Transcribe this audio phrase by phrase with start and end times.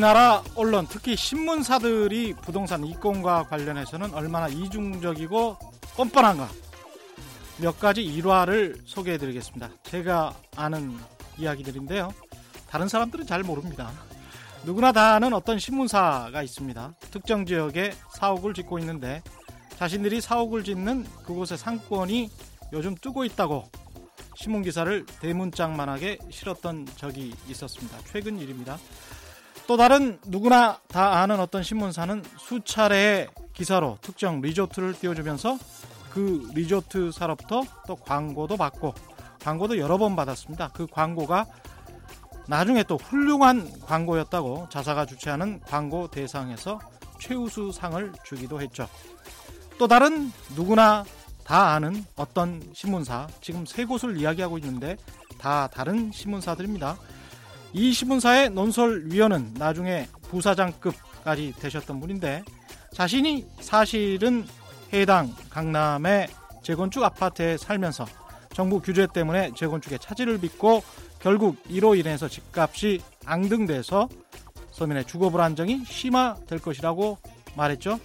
[0.00, 5.58] 우리나라 언론 특히 신문사들이 부동산 이권과 관련해서는 얼마나 이중적이고
[5.94, 6.48] 뻔뻔한가
[7.58, 9.68] 몇 가지 일화를 소개해 드리겠습니다.
[9.82, 10.96] 제가 아는
[11.36, 12.14] 이야기들인데요.
[12.70, 13.90] 다른 사람들은 잘 모릅니다.
[14.64, 16.94] 누구나 다 아는 어떤 신문사가 있습니다.
[17.10, 19.22] 특정 지역에 사옥을 짓고 있는데
[19.76, 22.30] 자신들이 사옥을 짓는 그곳의 상권이
[22.72, 23.70] 요즘 뜨고 있다고
[24.34, 27.98] 신문 기사를 대문짝만하게 실었던 적이 있었습니다.
[28.10, 28.78] 최근 일입니다.
[29.70, 35.58] 또 다른 누구나 다 아는 어떤 신문사는 수차례의 기사로 특정 리조트를 띄워주면서
[36.10, 38.92] 그 리조트사로부터 또 광고도 받고
[39.40, 40.70] 광고도 여러 번 받았습니다.
[40.74, 41.46] 그 광고가
[42.48, 46.80] 나중에 또 훌륭한 광고였다고 자사가 주최하는 광고 대상에서
[47.20, 48.88] 최우수 상을 주기도 했죠.
[49.78, 51.04] 또 다른 누구나
[51.44, 54.96] 다 아는 어떤 신문사 지금 세 곳을 이야기하고 있는데
[55.38, 56.98] 다 다른 신문사들입니다.
[57.72, 62.42] 이 신문사의 논설위원은 나중에 부사장급까지 되셨던 분인데
[62.92, 64.44] 자신이 사실은
[64.92, 66.28] 해당 강남의
[66.62, 68.06] 재건축 아파트에 살면서
[68.52, 70.82] 정부 규제 때문에 재건축에 차질을 빚고
[71.20, 74.08] 결국 이로 인해서 집값이 앙등돼서
[74.72, 77.18] 서민의 주거 불안정이 심화될 것이라고
[77.56, 78.00] 말했죠.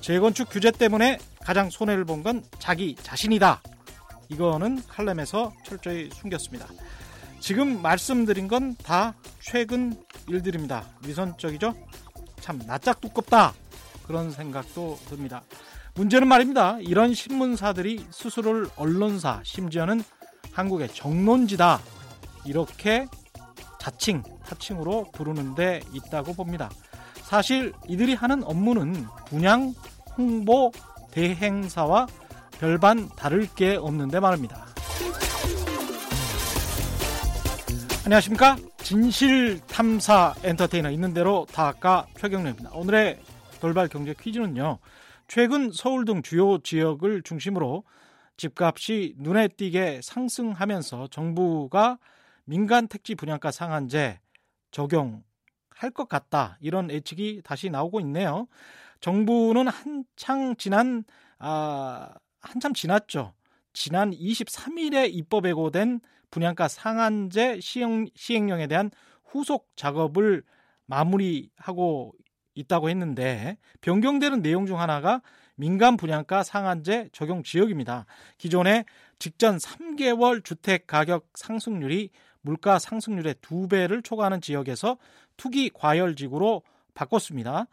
[0.00, 3.60] 재건축 규제 때문에 가장 손해를 본 건 자기 자신이다.
[4.28, 6.66] 이거는 칼럼에서 철저히 숨겼습니다.
[7.40, 9.94] 지금 말씀드린 건 다 최근
[10.28, 10.84] 일들입니다.
[11.06, 11.74] 위선적이죠?
[12.40, 13.54] 참 낯짝 두껍다.
[14.06, 15.42] 그런 생각도 듭니다.
[15.94, 16.78] 문제는 말입니다.
[16.80, 20.02] 이런 신문사들이 스스로를 언론사, 심지어는
[20.52, 21.80] 한국의 정론지다.
[22.44, 23.06] 이렇게
[23.80, 26.70] 자칭, 타칭으로 부르는 데 있다고 봅니다.
[27.22, 29.74] 사실 이들이 하는 업무는 분양,
[30.16, 30.72] 홍보,
[31.10, 32.06] 대행사와
[32.58, 34.66] 별반 다를 게 없는데 말입니다.
[38.08, 38.56] 안녕하십니까?
[38.78, 42.70] 진실 탐사 엔터테이너 있는 대로 다아까 최경련입니다.
[42.70, 43.20] 오늘의
[43.60, 44.78] 돌발 경제 퀴즈는요.
[45.26, 47.84] 최근 서울 등 주요 지역을 중심으로
[48.38, 51.98] 집값이 눈에 띄게 상승하면서 정부가
[52.46, 54.20] 민간 택지 분양가 상한제
[54.70, 56.56] 적용할 것 같다.
[56.62, 58.48] 이런 예측이 다시 나오고 있네요.
[59.02, 61.04] 정부는 한창 지난
[61.38, 63.34] 아 한참 지났죠.
[63.74, 68.90] 지난 23일에 입법 예고된 분양가 상한제 시행, 시행령에 대한
[69.24, 70.42] 후속 작업을
[70.86, 72.12] 마무리하고
[72.54, 75.22] 있다고 했는데 변경되는 내용 중 하나가
[75.54, 78.06] 민간 분양가 상한제 적용 지역입니다.
[78.36, 78.84] 기존에
[79.18, 84.98] 직전 3개월 주택 가격 상승률이 물가 상승률의 두배를 초과하는 지역에서
[85.36, 86.62] 투기 과열 지구로
[86.94, 87.66] 바꿨습니다.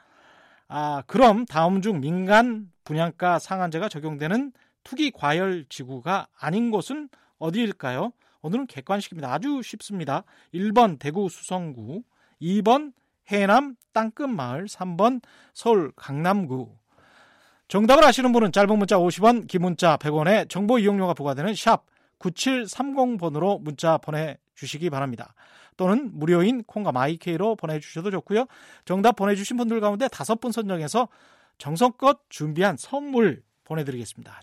[0.68, 4.52] 아, 그럼 다음 중 민간 분양가 상한제가 적용되는
[4.84, 8.12] 투기 과열 지구가 아닌 곳은 어디일까요?
[8.46, 9.34] 오늘은 객관식입니다.
[9.34, 10.24] 아주 쉽습니다.
[10.54, 12.04] 1번 대구 수성구,
[12.40, 12.94] 2번
[13.28, 16.70] 해남 땅끝마을, 3번 서울 강남구.
[17.68, 21.86] 정답을 아시는 분은 짧은 문자 50원, 긴 문자 100원에 정보 이용료가 부과되는 샵
[22.20, 25.34] 9730번으로 문자 보내주시기 바랍니다.
[25.76, 28.46] 또는 무료인 콩과 마이케이로 보내주셔도 좋고요.
[28.86, 31.10] 정답 보내주신 분들 가운데 다섯 분 선정해서
[31.58, 34.40] 정성껏 준비한 선물 보내드리겠습니다.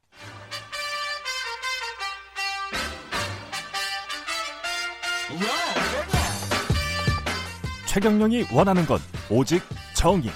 [7.87, 8.99] 최경영이 원하는 건
[9.31, 9.63] 오직
[9.95, 10.31] 정의.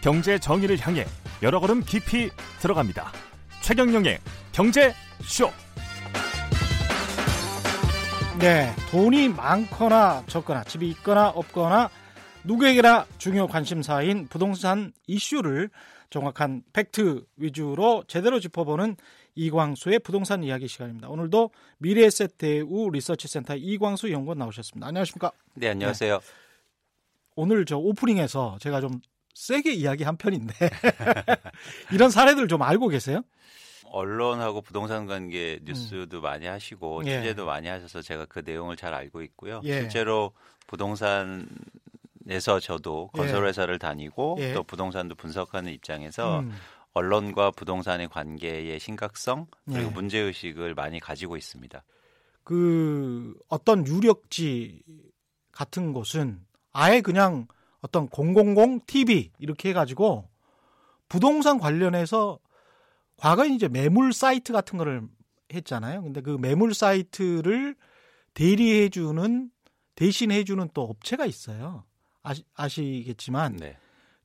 [0.00, 1.04] 경제 정의를 향해
[1.42, 2.30] 여러 걸음 깊이
[2.60, 3.12] 들어갑니다.
[3.60, 4.18] 최경영의
[4.52, 5.50] 경제 쇼.
[8.38, 11.90] 네, 돈이 많거나 적거나 집이 있거나 없거나
[12.44, 15.70] 누구에게나 중요 관심사인 부동산 이슈를
[16.10, 18.96] 정확한 팩트 위주로 제대로 짚어보는
[19.34, 21.08] 이광수의 부동산 이야기 시간입니다.
[21.08, 24.86] 오늘도 미래에셋대우 리서치센터 이광수 연구원 나오셨습니다.
[24.86, 25.32] 안녕하십니까?
[25.54, 26.18] 네, 안녕하세요.
[26.18, 26.26] 네.
[27.34, 29.00] 오늘 저 오프닝에서 제가 좀
[29.34, 30.54] 세게 이야기한 편인데
[31.92, 33.22] 이런 사례들 좀 알고 계세요?
[33.86, 36.22] 언론하고 부동산 관계 뉴스도 음.
[36.22, 37.20] 많이 하시고 예.
[37.20, 39.60] 취재도 많이 하셔서 제가 그 내용을 잘 알고 있고요.
[39.64, 39.80] 예.
[39.80, 40.32] 실제로
[40.66, 41.46] 부동산
[42.28, 43.18] 에서 저도 예.
[43.18, 44.52] 건설 회사를 다니고 예.
[44.52, 46.52] 또 부동산도 분석하는 입장에서 음.
[46.94, 49.92] 언론과 부동산의 관계의 심각성 그리고 예.
[49.92, 51.82] 문제 의식을 많이 가지고 있습니다.
[52.44, 54.82] 그 어떤 유력지
[55.52, 57.46] 같은 곳은 아예 그냥
[57.80, 60.28] 어떤 000 TV 이렇게 해가지고
[61.08, 62.38] 부동산 관련해서
[63.16, 65.02] 과거에 이제 매물 사이트 같은 거를
[65.52, 66.02] 했잖아요.
[66.02, 67.76] 근데 그 매물 사이트를
[68.34, 69.50] 대리해주는
[69.94, 71.84] 대신해주는 또 업체가 있어요.
[72.22, 73.76] 아시, 아시겠지만 네.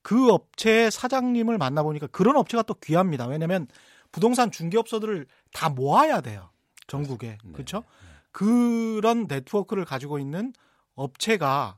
[0.08, 3.28] 그 업체 사장님을 만나보니까 그런 업체가 또 귀합니다.
[3.28, 3.68] 왜냐하면
[4.14, 6.50] 부동산 중개업소들을 다 모아야 돼요.
[6.88, 7.52] 전국에 네.
[7.52, 7.84] 그렇죠?
[8.32, 10.54] 그런 네트워크를 가지고 있는
[10.96, 11.78] 업체가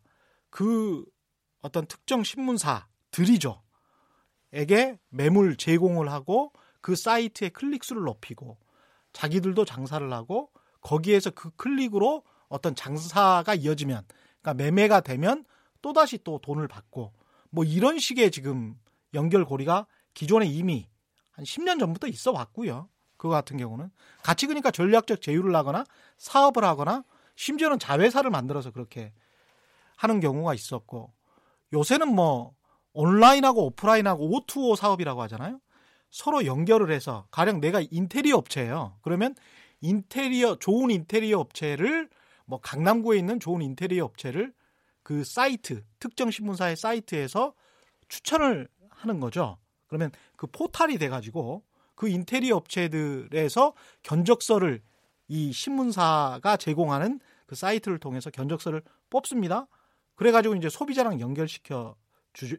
[0.51, 1.03] 그
[1.63, 3.63] 어떤 특정 신문사들이죠.
[4.53, 8.59] 에게 매물 제공을 하고 그 사이트의 클릭수를 높이고
[9.11, 14.03] 자기들도 장사를 하고 거기에서 그 클릭으로 어떤 장사가 이어지면
[14.39, 15.45] 그러니까 매매가 되면
[15.81, 17.17] 또다시 또 돈을 받고
[17.49, 18.75] 뭐 이런 식의 지금
[19.13, 20.87] 연결고리가 기존에 이미
[21.31, 22.89] 한 10년 전부터 있어 왔고요.
[23.17, 23.91] 그거 같은 경우는
[24.23, 25.83] 같이 그러니까 전략적 제휴를 하거나
[26.17, 27.03] 사업을 하거나
[27.35, 29.13] 심지어는 자회사를 만들어서 그렇게
[29.97, 31.13] 하는 경우가 있었고
[31.73, 32.55] 요새는 뭐
[32.93, 35.59] 온라인하고 오프라인하고 O2O 사업이라고 하잖아요.
[36.09, 38.97] 서로 연결을 해서 가령 내가 인테리어 업체예요.
[39.01, 39.35] 그러면
[39.81, 42.09] 인테리어 좋은 인테리어 업체를
[42.45, 44.53] 뭐 강남구에 있는 좋은 인테리어 업체를
[45.09, 47.55] 그 사이트 특정 신문사의 사이트에서
[48.09, 49.57] 추천을 하는 거죠.
[49.87, 51.63] 그러면 그 포탈이 돼 가지고
[51.95, 53.73] 그 인테리어 업체들에서
[54.03, 54.83] 견적서를
[55.27, 59.65] 이 신문사가 제공하는 그 사이트를 통해서 견적서를 뽑습니다.
[60.13, 61.95] 그래가지고 이제 소비자랑 연결시켜
[62.33, 62.57] 주,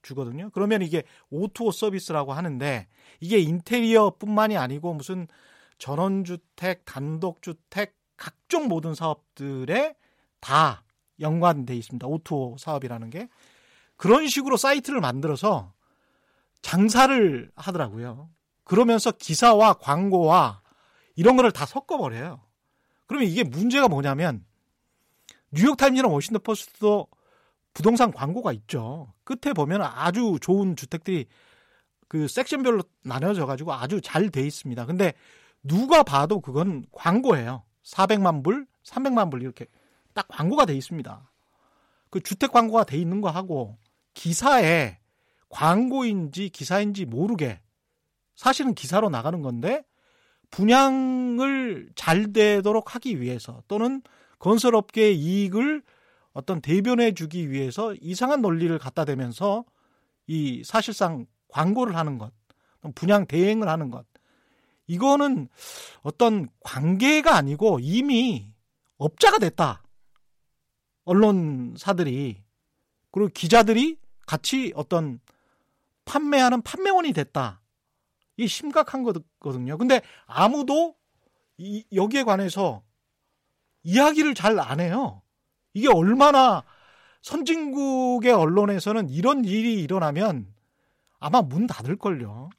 [0.00, 0.48] 주거든요.
[0.54, 2.88] 그러면 이게 O2O 서비스라고 하는데
[3.20, 5.28] 이게 인테리어뿐만이 아니고 무슨
[5.76, 9.96] 전원주택, 단독주택, 각종 모든 사업들에
[10.40, 10.82] 다
[11.20, 12.06] 연관돼 있습니다.
[12.06, 13.28] O2O 사업이라는 게
[13.96, 15.72] 그런 식으로 사이트를 만들어서
[16.62, 18.30] 장사를 하더라고요.
[18.64, 20.62] 그러면서 기사와 광고와
[21.16, 22.40] 이런 거를 다 섞어버려요.
[23.06, 24.44] 그러면 이게 문제가 뭐냐면
[25.52, 27.08] 뉴욕타임즈나 워싱턴 포스트도
[27.74, 29.12] 부동산 광고가 있죠.
[29.24, 31.26] 끝에 보면 아주 좋은 주택들이
[32.08, 34.86] 그 섹션별로 나눠져 가지고 아주 잘 돼 있습니다.
[34.86, 35.14] 근데
[35.62, 37.64] 누가 봐도 그건 광고예요.
[37.84, 39.66] 400만 불, 300만 불 이렇게
[40.14, 41.30] 딱 광고가 돼 있습니다.
[42.10, 43.78] 그 주택 광고가 돼 있는 거 하고
[44.14, 44.98] 기사에
[45.48, 47.60] 광고인지 기사인지 모르게
[48.34, 49.84] 사실은 기사로 나가는 건데
[50.50, 54.02] 분양을 잘 되도록 하기 위해서 또는
[54.38, 55.82] 건설업계의 이익을
[56.32, 59.64] 어떤 대변해 주기 위해서 이상한 논리를 갖다 대면서
[60.26, 62.32] 이 사실상 광고를 하는 것,
[62.94, 64.06] 분양 대행을 하는 것.
[64.86, 65.48] 이거는
[66.02, 68.52] 어떤 관계가 아니고 이미
[68.96, 69.82] 업자가 됐다.
[71.10, 72.40] 언론사들이
[73.10, 75.18] 그리고 기자들이 같이 어떤
[76.04, 77.60] 판매하는 판매원이 됐다.
[78.36, 79.76] 이게 심각한 거거든요.
[79.76, 80.94] 근데 아무도
[81.58, 82.82] 이, 여기에 관해서
[83.82, 85.22] 이야기를 잘 안 해요.
[85.74, 86.62] 이게 얼마나
[87.22, 90.54] 선진국의 언론에서는 이런 일이 일어나면
[91.18, 92.50] 아마 문 닫을걸요.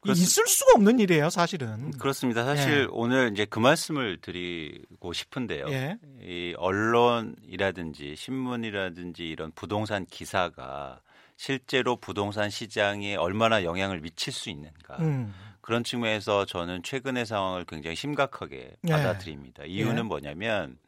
[0.00, 0.22] 그렇습...
[0.22, 1.90] 있을 수가 없는 일이에요, 사실은.
[1.92, 2.44] 그렇습니다.
[2.44, 2.86] 사실 예.
[2.90, 5.66] 오늘 이제 그 말씀을 드리고 싶은데요.
[5.68, 5.98] 예.
[6.22, 11.00] 이 언론이라든지 신문이라든지 이런 부동산 기사가
[11.36, 14.96] 실제로 부동산 시장에 얼마나 영향을 미칠 수 있는가.
[15.00, 15.34] 음.
[15.60, 18.90] 그런 측면에서 저는 최근의 상황을 굉장히 심각하게 예.
[18.90, 19.64] 받아들입니다.
[19.64, 20.02] 이유는 예.
[20.02, 20.78] 뭐냐면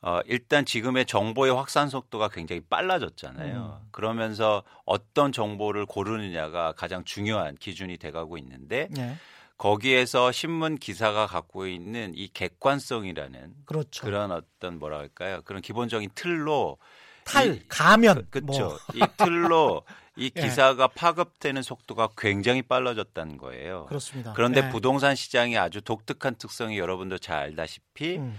[0.00, 3.80] 어, 일단 지금의 정보의 확산 속도가 굉장히 빨라졌잖아요.
[3.82, 3.88] 음.
[3.90, 9.16] 그러면서 어떤 정보를 고르느냐가 가장 중요한 기준이 돼가고 있는데 네.
[9.56, 14.06] 거기에서 신문 기사가 갖고 있는 이 객관성이라는 그렇죠.
[14.06, 15.40] 그런 어떤 뭐라 할까요?
[15.44, 16.78] 그런 기본적인 틀로
[17.24, 18.68] 탈 이, 가면 그렇죠.
[18.68, 18.78] 뭐.
[18.94, 19.82] 이 틀로
[20.16, 20.40] 이 예.
[20.42, 20.88] 기사가 예.
[20.94, 23.86] 파급되는 속도가 굉장히 빨라졌다는 거예요.
[23.86, 24.32] 그렇습니다.
[24.34, 24.70] 그런데 예.
[24.70, 28.38] 부동산 시장이 아주 독특한 특성이 여러분도 잘 알다시피 음.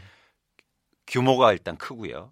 [1.09, 2.31] 규모가 일단 크고요.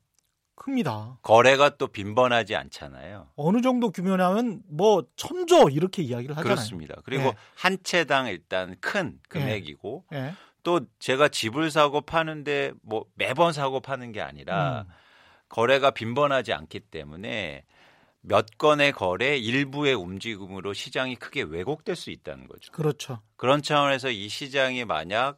[0.55, 1.19] 큽니다.
[1.21, 3.29] 거래가 또 빈번하지 않잖아요.
[3.35, 6.55] 어느 정도 규모냐면 뭐 천조 이렇게 이야기를 하잖아요.
[6.55, 6.95] 그렇습니다.
[7.03, 7.33] 그리고 네.
[7.55, 10.21] 한 채당 일단 큰 금액이고 네.
[10.21, 10.33] 네.
[10.63, 14.93] 또 제가 집을 사고 파는데 뭐 매번 사고 파는 게 아니라 음.
[15.47, 17.63] 거래가 빈번하지 않기 때문에
[18.21, 22.71] 몇 건의 거래 일부의 움직임으로 시장이 크게 왜곡될 수 있다는 거죠.
[22.73, 23.21] 그렇죠.
[23.37, 25.37] 그런 차원에서 이 시장이 만약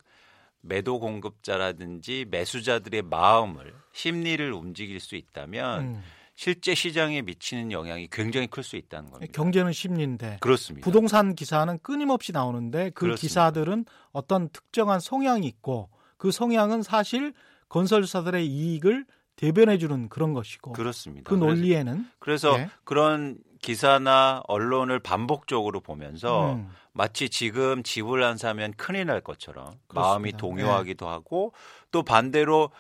[0.62, 6.04] 매도 공급자라든지 매수자들의 마음을 심리를 움직일 수 있다면 음.
[6.36, 9.32] 실제 시장에 미치는 영향이 굉장히 클 수 있다는 겁니다.
[9.34, 10.86] 경제는 심리인데 그렇습니다.
[10.86, 13.20] 부동산 기사는 끊임없이 나오는데 그 그렇습니다.
[13.22, 17.34] 기사들은 어떤 특정한 성향이 있고 그 성향은 사실
[17.68, 21.30] 건설사들의 이익을 대변해 주는 그런 것이고 그렇습니다.
[21.30, 22.70] 그 논리에는 그래서, 그래서 네.
[22.84, 26.70] 그런 기사나 언론을 반복적으로 보면서 음.
[26.92, 30.02] 마치 지금 집을 안 사면 큰일 날 것처럼 그렇습니다.
[30.02, 31.12] 마음이 동요하기도 네.
[31.12, 31.54] 하고
[31.92, 32.72] 또 반대로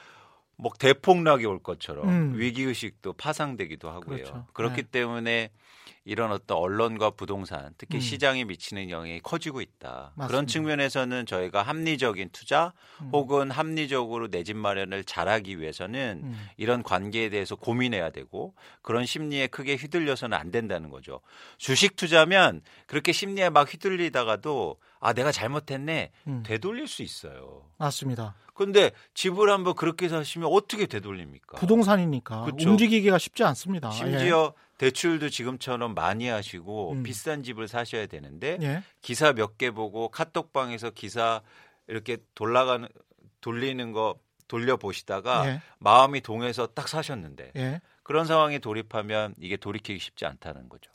[0.55, 2.33] 뭐 대폭락이 올 것처럼 음.
[2.35, 4.17] 위기 의식도 파상되기도 하고요.
[4.17, 4.45] 그렇죠.
[4.53, 4.89] 그렇기 네.
[4.91, 5.51] 때문에
[6.05, 8.01] 이런 어떤 언론과 부동산 특히 음.
[8.01, 10.13] 시장에 미치는 영향이 커지고 있다.
[10.15, 10.27] 맞습니다.
[10.27, 13.09] 그런 측면에서는 저희가 합리적인 투자 음.
[13.13, 16.47] 혹은 합리적으로 내 집 마련을 잘하기 위해서는 음.
[16.57, 21.19] 이런 관계에 대해서 고민해야 되고 그런 심리에 크게 휘둘려서는 안 된다는 거죠.
[21.57, 26.43] 주식 투자면 그렇게 심리에 막 휘둘리다가도 아 내가 잘못했네 음.
[26.45, 27.65] 되돌릴 수 있어요.
[27.77, 28.35] 맞습니다.
[28.53, 31.57] 근데 집을 한번 그렇게 사시면 어떻게 되돌립니까?
[31.59, 32.69] 부동산이니까 그쵸?
[32.69, 33.91] 움직이기가 쉽지 않습니다.
[33.91, 34.68] 심지어 예.
[34.79, 37.03] 대출도 지금처럼 많이 하시고 음.
[37.03, 38.81] 비싼 집을 사셔야 되는데 예.
[39.01, 41.41] 기사 몇 개 보고 카톡방에서 기사
[41.87, 42.87] 이렇게 돌아가는
[43.41, 44.15] 돌리는 거
[44.47, 45.61] 돌려 보시다가 예.
[45.79, 47.81] 마음이 동해서 딱 사셨는데 예.
[48.03, 50.91] 그런 상황에 돌입하면 이게 돌이키기 쉽지 않다는 거죠.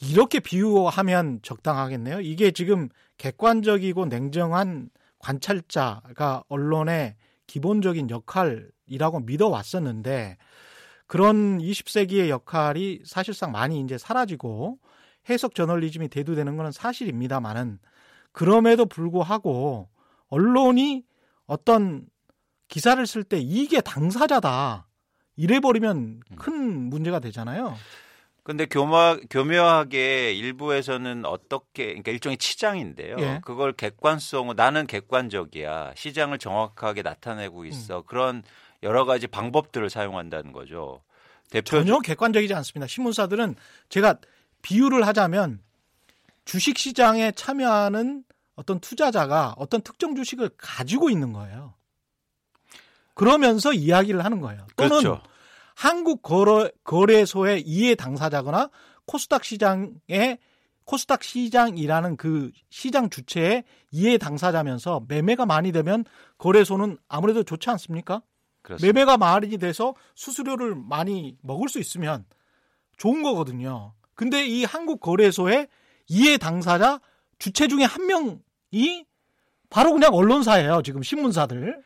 [0.00, 2.20] 이렇게 비유하면 적당하겠네요.
[2.20, 7.16] 이게 지금 객관적이고 냉정한 관찰자가 언론의
[7.46, 10.38] 기본적인 역할이라고 믿어 왔었는데
[11.08, 14.78] 그런 20세기의 역할이 사실상 많이 이제 사라지고
[15.28, 17.78] 해석 저널리즘이 대두되는 것은 사실입니다만은
[18.32, 19.88] 그럼에도 불구하고
[20.28, 21.04] 언론이
[21.46, 22.06] 어떤
[22.68, 24.86] 기사를 쓸 때 이게 당사자다
[25.36, 27.74] 이래버리면 큰 문제가 되잖아요.
[28.42, 33.16] 근데 교묘, 교묘하게 일부에서는 어떻게 그러니까 일종의 치장인데요.
[33.18, 33.40] 예.
[33.44, 38.02] 그걸 객관성 나는 객관적이야 시장을 정확하게 나타내고 있어 음.
[38.06, 38.42] 그런
[38.82, 41.02] 여러 가지 방법들을 사용한다는 거죠.
[41.50, 42.86] 대표 전혀 객관적이지 않습니다.
[42.86, 43.56] 신문사들은
[43.88, 44.18] 제가
[44.62, 45.60] 비유를 하자면
[46.44, 51.74] 주식 시장에 참여하는 어떤 투자자가 어떤 특정 주식을 가지고 있는 거예요.
[53.14, 54.66] 그러면서 이야기를 하는 거예요.
[54.76, 55.22] 또는 그렇죠.
[55.74, 58.70] 한국 거래, 거래소의 이해 당사자거나
[59.06, 60.38] 코스닥 시장의
[60.84, 66.04] 코스닥 시장이라는 그 시장 주체의 이해 당사자면서 매매가 많이 되면
[66.38, 68.22] 거래소는 아무래도 좋지 않습니까?
[68.68, 68.92] 그렇습니다.
[68.92, 72.26] 매매가 많이 돼서 수수료를 많이 먹을 수 있으면
[72.98, 73.94] 좋은 거거든요.
[74.14, 75.68] 근데 이 한국 거래소의
[76.08, 77.00] 이해 당사자
[77.38, 79.06] 주체 중에 한 명이
[79.70, 80.82] 바로 그냥 언론사예요.
[80.82, 81.82] 지금 신문사들.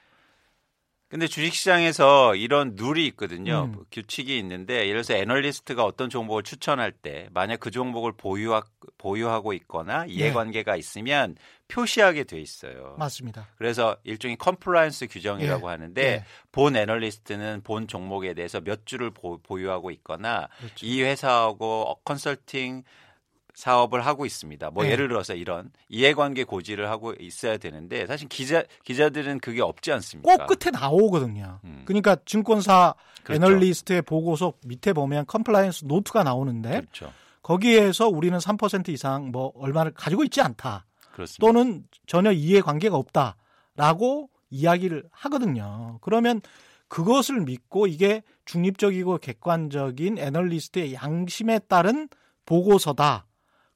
[1.13, 3.65] 근데 주식시장에서 이런 룰이 있거든요.
[3.65, 3.85] 음.
[3.93, 8.63] 규칙이 있는데 예를 들어서 애널리스트가 어떤 종목을 추천할 때 만약 그 종목을 보유하,
[8.97, 10.79] 보유하고 있거나 이해관계가 예.
[10.79, 11.37] 있으면
[11.69, 12.97] 표시하게 돼 있어요.
[12.99, 13.47] 맞습니다.
[13.59, 15.71] 그래서 일종의 compliance 규정이라고 예.
[15.71, 16.25] 하는데 예.
[16.51, 20.87] 본 애널리스트는 본 종목에 대해서 몇 주를 보유하고 있거나 그렇죠.
[20.87, 22.85] 이 회사하고 컨설팅
[23.55, 24.71] 사업을 하고 있습니다.
[24.71, 24.91] 뭐 네.
[24.91, 30.37] 예를 들어서 이런 이해관계 고지를 하고 있어야 되는데 사실 기자 기자들은 그게 없지 않습니까?
[30.37, 31.61] 꼭 끝에 나오거든요.
[31.65, 31.83] 음.
[31.85, 32.95] 그러니까 증권사
[33.25, 33.37] 그렇죠.
[33.37, 37.13] 애널리스트의 보고서 밑에 보면 compliance note가 나오는데 그렇죠.
[37.43, 40.87] 거기에서 우리는 3% 이상 뭐 얼마를 가지고 있지 않다.
[41.13, 41.41] 그렇습니다.
[41.41, 45.99] 또는 전혀 이해관계가 없다라고 이야기를 하거든요.
[46.01, 46.41] 그러면
[46.89, 52.09] 그것을 믿고 이게 중립적이고 객관적인 애널리스트의 양심에 따른
[52.45, 53.27] 보고서다.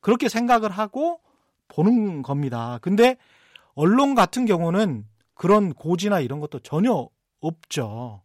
[0.06, 1.18] 그렇게 생각을 하고
[1.66, 2.78] 보는 겁니다.
[2.80, 3.16] 근데
[3.74, 7.08] 언론 같은 경우는 그런 고지나 이런 것도 전혀
[7.40, 8.22] 없죠.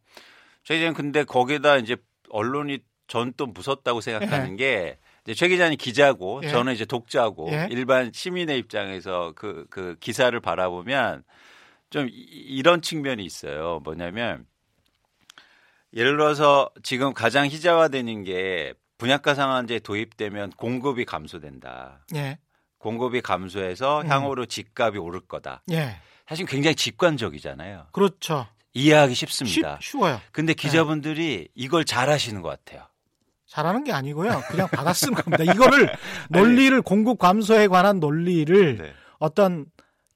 [0.63, 1.97] 저희는 근데 거기다 이제
[2.29, 4.55] 언론이 전 또 무섭다고 생각하는 예.
[4.57, 6.50] 게 이제 최 기자님 기자고 예.
[6.50, 7.67] 저는 이제 독자고 예.
[7.71, 11.23] 일반 시민의 입장에서 그, 그 기사를 바라보면
[11.89, 13.79] 좀 이런 측면이 있어요.
[13.83, 14.45] 뭐냐면
[15.95, 22.05] 예를 들어서 지금 가장 희자화되는 게 분양가 상한제 도입되면 공급이 감소된다.
[22.13, 22.38] 예.
[22.77, 24.08] 공급이 감소해서 음.
[24.08, 25.63] 향후로 집값이 오를 거다.
[25.72, 25.96] 예.
[26.27, 27.88] 사실 굉장히 직관적이잖아요.
[27.93, 28.46] 그렇죠.
[28.75, 29.79] 이해하기 쉽습니다.
[29.81, 30.22] 쉽, 쉬워요.
[30.31, 31.48] 근데 기자분들이 예.
[31.55, 32.86] 이걸 잘 하시는 것 같아요.
[33.48, 34.39] 잘하는 게 아니고요.
[34.50, 35.51] 그냥 받아 쓴 겁니다.
[35.51, 35.91] 이거를
[36.29, 38.93] 논리를 공급 감소에 관한 논리를 네.
[39.17, 39.65] 어떤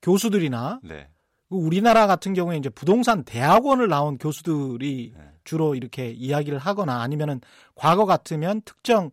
[0.04, 1.10] 교수들이나 네.
[1.50, 5.32] 우리나라 같은 경우에 이제 부동산 대학원을 나온 교수들이 네.
[5.44, 7.40] 주로 이렇게 이야기를 하거나 아니면은
[7.75, 9.12] 과거 같으면 특정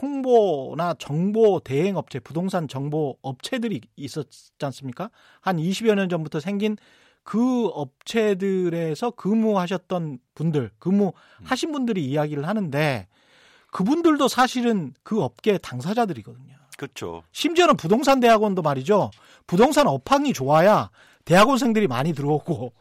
[0.00, 5.10] 홍보나 정보 대행 업체, 부동산 정보 업체들이 있었지 않습니까?
[5.40, 6.76] 한 20여 년 전부터 생긴
[7.22, 13.06] 그 업체들에서 근무하셨던 분들, 근무하신 분들이 이야기를 하는데
[13.70, 16.56] 그분들도 사실은 그 업계 당사자들이거든요.
[16.76, 17.22] 그렇죠.
[17.30, 19.10] 심지어는 부동산 대학원도 말이죠.
[19.46, 20.90] 부동산 업황이 좋아야
[21.24, 22.72] 대학원생들이 많이 들어오고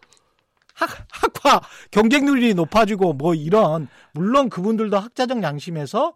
[0.73, 6.13] 학, 학과 경쟁률이 높아지고 뭐 이런 물론 그분들도 학자적 양심에서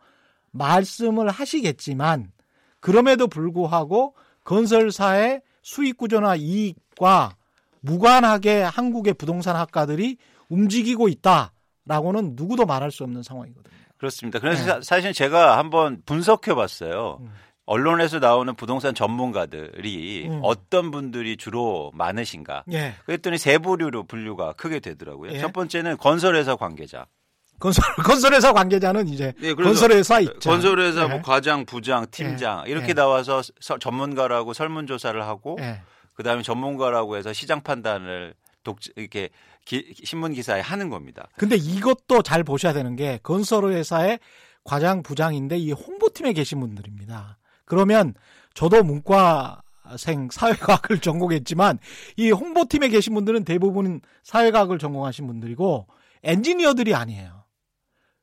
[0.52, 2.32] 말씀을 하시겠지만
[2.80, 7.36] 그럼에도 불구하고 건설사의 수익 구조나 이익과
[7.82, 10.18] 무관하게 한국의 부동산 학과들이
[10.50, 13.76] 움직이고 있다라고는 누구도 말할 수 없는 상황이거든요.
[13.98, 14.40] 그렇습니다.
[14.40, 14.82] 그래서 네.
[14.84, 17.18] 사실 제가 한번 분석해 봤어요.
[17.22, 17.32] 음.
[17.66, 20.40] 언론에서 나오는 부동산 전문가들이 음.
[20.44, 22.64] 어떤 분들이 주로 많으신가?
[22.72, 22.96] 예.
[23.06, 25.32] 그랬더니 세 부류로 분류가 크게 되더라고요.
[25.32, 25.40] 예.
[25.40, 27.08] 첫 번째는 건설회사 관계자.
[27.60, 30.50] 건설 건설회사 관계자는 이제 네, 건설회사 있죠.
[30.50, 31.08] 건설회사 예.
[31.08, 32.72] 뭐 과장, 부장, 팀장 예.
[32.72, 32.94] 이렇게 예.
[32.94, 35.82] 나와서 서, 전문가라고 설문조사를 하고 예.
[36.14, 39.30] 그다음에 전문가라고 해서 시장 판단을 독 이렇게
[39.66, 41.28] 기, 신문 기사에 하는 겁니다.
[41.38, 44.20] 근데 이것도 잘 보셔야 되는 게 건설회사의
[44.64, 47.38] 과장, 부장인데 이 홍보팀에 계신 분들입니다.
[47.66, 48.14] 그러면
[48.54, 51.80] 저도 문과 문과생 사회과학을 전공했지만
[52.18, 55.88] 이 홍보팀에 계신 분들은 대부분 사회과학을 전공하신 분들이고
[56.24, 57.44] 엔지니어들이 아니에요.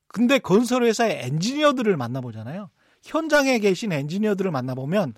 [0.08, 2.68] 근데 건설회사의 엔지니어들을 만나보잖아요.
[3.02, 5.14] 현장에 계신 엔지니어들을 만나보면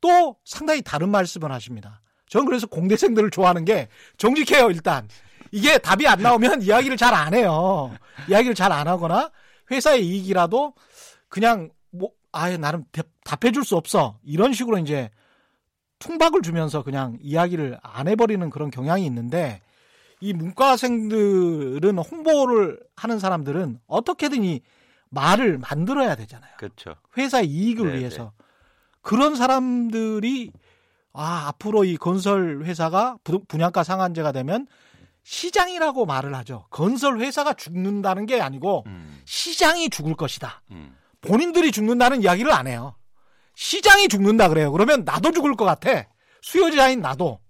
[0.00, 2.00] 또 상당히 다른 말씀을 하십니다.
[2.28, 5.08] 저는 그래서 공대생들을 좋아하는 게 정직해요, 일단.
[5.52, 7.96] 이게 답이 안 나오면 이야기를 잘 안 해요.
[8.28, 9.30] 이야기를 잘 안 하거나
[9.70, 10.74] 회사의 이익이라도
[11.28, 11.75] 그냥 뭐
[12.36, 12.84] 아예 나름
[13.24, 14.18] 답해 줄 수 없어.
[14.24, 15.10] 이런 식으로 이제
[15.98, 19.60] 퉁박을 주면서 그냥 이야기를 안 해버리는 그런 경향이 있는데
[20.20, 24.60] 이 문과생들은 홍보를 하는 사람들은 어떻게든 이
[25.08, 26.52] 말을 만들어야 되잖아요.
[26.58, 26.96] 그렇죠.
[27.16, 27.98] 회사의 이익을 네네.
[27.98, 28.22] 위해서.
[28.24, 28.30] 네.
[29.02, 30.52] 그런 사람들이
[31.12, 34.66] 아, 앞으로 이 건설 회사가 분양가 상한제가 되면
[35.22, 36.66] 시장이라고 말을 하죠.
[36.70, 39.22] 건설 회사가 죽는다는 게 아니고 음.
[39.24, 40.62] 시장이 죽을 것이다.
[40.72, 40.94] 음.
[41.20, 42.94] 본인들이 죽는다는 이야기를 안 해요.
[43.54, 44.70] 시장이 죽는다 그래요.
[44.72, 46.06] 그러면 나도 죽을 것 같아.
[46.42, 47.40] 수요자인 나도.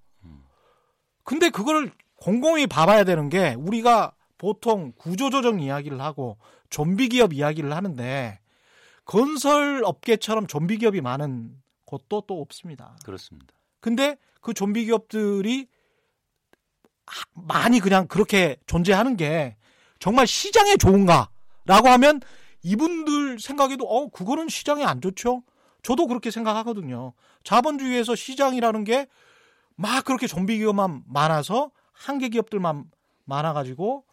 [1.24, 6.38] 근데 그걸 곰곰이 봐봐야 되는 게 우리가 보통 구조조정 이야기를 하고
[6.70, 8.38] 좀비 기업 이야기를 하는데
[9.04, 12.96] 건설 업계처럼 좀비 기업이 많은 곳도 또 없습니다.
[13.04, 13.54] 그렇습니다.
[13.80, 15.68] 근데 그 좀비 기업들이
[17.32, 19.56] 많이 그냥 그렇게 존재하는 게
[19.98, 22.20] 정말 시장에 좋은가라고 하면
[22.66, 25.42] 이분들 생각에도 어 그거는 시장에 안 좋죠.
[25.82, 27.12] 저도 그렇게 생각하거든요.
[27.44, 29.06] 자본주의에서 시장이라는 게
[29.76, 32.90] 막 그렇게 좀비 기업만 많아서 한계 기업들만
[33.24, 34.04] 많아가지고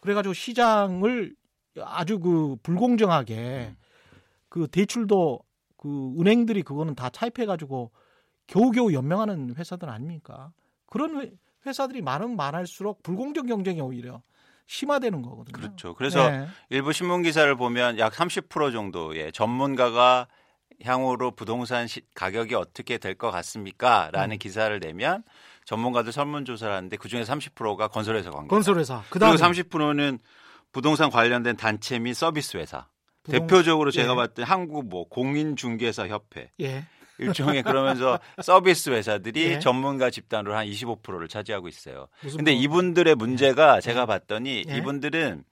[0.00, 1.34] 그래가지고 시장을
[1.80, 3.76] 아주 그 불공정하게
[4.48, 5.40] 그 대출도
[5.76, 7.90] 그 은행들이 그거는 다 차입해가지고
[8.46, 10.52] 겨우겨우 연명하는 회사들 아닙니까?
[10.86, 11.36] 그런
[11.66, 14.22] 회사들이 많은 많을수록 불공정 경쟁이 오히려
[14.68, 15.52] 심화되는 거거든요.
[15.52, 15.94] 그렇죠.
[15.94, 16.46] 그래서 네.
[16.68, 20.28] 일부 신문 기사를 보면 약 30% 정도의 전문가가
[20.84, 24.10] 향후로 부동산 시, 가격이 어떻게 될 것 같습니까?
[24.12, 24.38] 라는 음.
[24.38, 25.24] 기사를 내면
[25.64, 28.48] 전문가들 설문 조사를 하는데 그 중에 30%가 건설회사 관계.
[28.48, 29.02] 건설회사.
[29.10, 30.18] 그다음에 그리고 30%는
[30.70, 32.86] 부동산 관련된 단체 및 서비스 회사.
[33.24, 33.40] 부동...
[33.46, 34.16] 대표적으로 제가 예.
[34.16, 36.52] 봤던 한국 뭐 공인중개사 협회.
[36.60, 36.84] 예.
[37.18, 39.58] 일종의 그러면서 서비스 회사들이 예.
[39.58, 42.08] 전문가 집단으로 한 25%를 차지하고 있어요.
[42.20, 42.62] 근데 뭐...
[42.62, 43.80] 이분들의 문제가 예.
[43.80, 44.76] 제가 봤더니 예.
[44.76, 45.44] 이분들은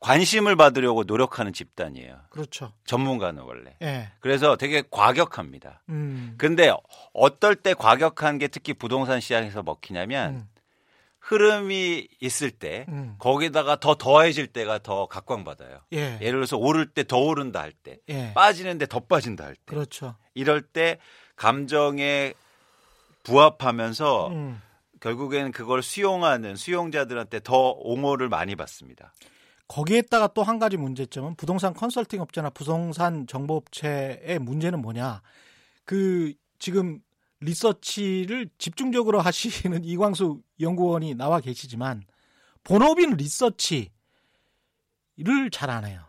[0.00, 2.20] 관심을 받으려고 노력하는 집단이에요.
[2.28, 2.72] 그렇죠.
[2.84, 3.74] 전문가는 원래.
[3.80, 4.10] 예.
[4.20, 5.82] 그래서 되게 과격합니다.
[5.88, 6.34] 음.
[6.36, 6.70] 근데
[7.14, 10.48] 어떨 때 과격한 게 특히 부동산 시장에서 먹히냐면 음.
[11.26, 13.16] 흐름이 있을 때 음.
[13.18, 15.80] 거기다가 더 더해질 때가 더 각광받아요.
[15.94, 16.18] 예.
[16.20, 18.32] 예를 들어서 오를 때 더 오른다 할 때, 예.
[18.34, 19.60] 빠지는데 더 빠진다 할 때.
[19.64, 20.16] 그렇죠.
[20.34, 20.98] 이럴 때
[21.36, 22.34] 감정에
[23.22, 24.60] 부합하면서 음.
[25.00, 29.12] 결국에는 그걸 수용하는 수용자들한테 더 옹호를 많이 받습니다.
[29.68, 35.22] 거기에다가 또 한 가지 문제점은 부동산 컨설팅 업체나 부동산 정보 업체의 문제는 뭐냐.
[35.86, 37.00] 그 지금
[37.44, 42.04] 리서치를 집중적으로 하시는 이광수 연구원이 나와 계시지만
[42.62, 43.90] 본업인 리서치를
[45.52, 46.04] 잘 안 해요.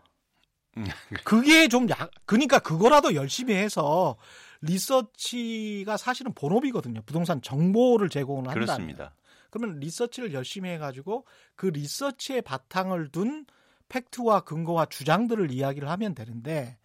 [0.78, 0.86] 음.
[1.24, 4.16] 그게 좀 약, 그러니까 그거라도 열심히 해서
[4.60, 7.02] 리서치가 사실은 본업이거든요.
[7.02, 8.54] 부동산 정보를 제공을 한다.
[8.54, 9.14] 그렇습니다.
[9.50, 13.46] 그러면 리서치를 열심히 해가지고 그 리서치에 바탕을 둔
[13.88, 16.76] 팩트와 근거와 주장들을 이야기를 하면 되는데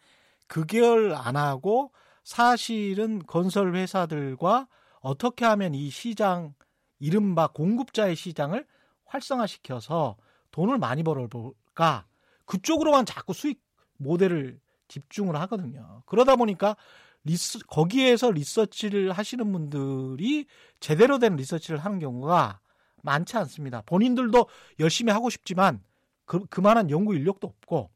[0.48, 1.92] 그걸 안 하고
[2.32, 4.70] 사실은 건설 회사들과
[5.02, 6.54] 어떻게 하면 이 시장
[6.98, 8.65] 이른바 공급자의 시장을
[9.04, 10.15] 활성화시켜서
[10.52, 12.08] 돈을 많이 벌어볼까
[12.46, 13.62] 그쪽으로만 자꾸 수익
[13.98, 16.04] 모델을 집중을 하거든요.
[16.06, 16.78] 그러다 보니까
[17.26, 20.48] 리스, 거기에서 리서치를 하시는 분들이
[20.80, 22.62] 제대로 된 리서치를 하는 경우가
[23.04, 23.82] 많지 않습니다.
[23.82, 24.48] 본인들도
[24.80, 25.84] 열심히 하고 싶지만
[26.24, 27.91] 그, 그만한 연구 인력도 없고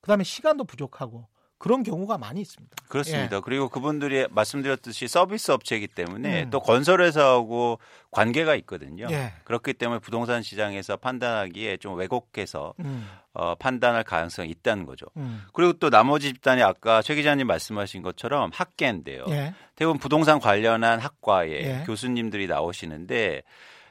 [0.00, 1.26] 그다음에 시간도 부족하고
[1.64, 2.76] 그런 경우가 많이 있습니다.
[2.88, 3.36] 그렇습니다.
[3.36, 3.40] 예.
[3.42, 6.50] 그리고 그분들이 말씀드렸듯이 서비스 업체이기 때문에 음.
[6.50, 7.78] 또 건설회사하고
[8.10, 9.06] 관계가 있거든요.
[9.10, 9.32] 예.
[9.44, 13.08] 그렇기 때문에 부동산 시장에서 판단하기에 좀 왜곡해서 음.
[13.32, 15.06] 어, 판단할 가능성이 있다는 거죠.
[15.16, 15.42] 음.
[15.54, 19.24] 그리고 또 나머지 집단이 아까 최 기자님 말씀하신 것처럼 학계인데요.
[19.30, 19.54] 예.
[19.74, 21.84] 대부분 부동산 관련한 학과에 예.
[21.86, 23.42] 교수님들이 나오시는데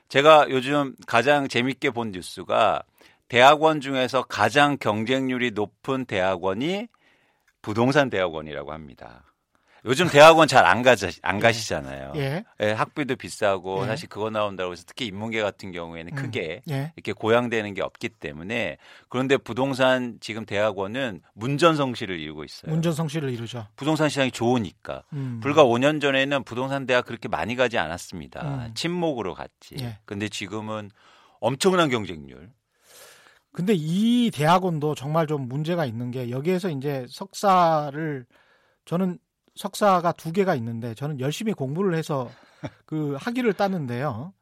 [0.10, 2.84] 제가 요즘 가장 재밌게 본 뉴스가
[3.30, 6.88] 대학원 중에서 가장 경쟁률이 높은 대학원이
[7.64, 9.24] 부동산 대학원이라고 합니다.
[9.86, 10.96] 요즘 대학원 잘 안 가안
[11.36, 11.40] 예.
[11.40, 12.14] 가시잖아요.
[12.16, 12.44] 예.
[12.62, 12.72] 예.
[12.72, 13.88] 학비도 비싸고 예.
[13.88, 16.16] 사실 그거 나온다고 해서 특히 인문계 같은 경우에는 음.
[16.16, 16.94] 크게 예.
[16.96, 18.78] 이렇게 고양되는 게 없기 때문에
[19.10, 22.72] 그런데 부동산 지금 대학원은 문전성시를 이루고 있어요.
[22.72, 23.68] 문전성시를 이루죠.
[23.76, 25.04] 부동산 시장이 좋으니까.
[25.14, 25.40] 음.
[25.42, 28.42] 불과 5년 전에는 부동산 대학 그렇게 많이 가지 않았습니다.
[28.68, 28.74] 음.
[28.76, 29.76] 침묵으로 갔지.
[29.82, 29.98] 예.
[30.06, 30.92] 근데 지금은
[31.42, 32.52] 엄청난 경쟁률.
[33.54, 38.26] 근데 이 대학원도 정말 좀 문제가 있는 게 여기에서 이제 석사를
[38.86, 39.20] 저는
[39.56, 42.30] 석사가 두 개가 있는데 저는 열심히 공부를 해서
[42.86, 44.34] 그 학위를 땄는데요.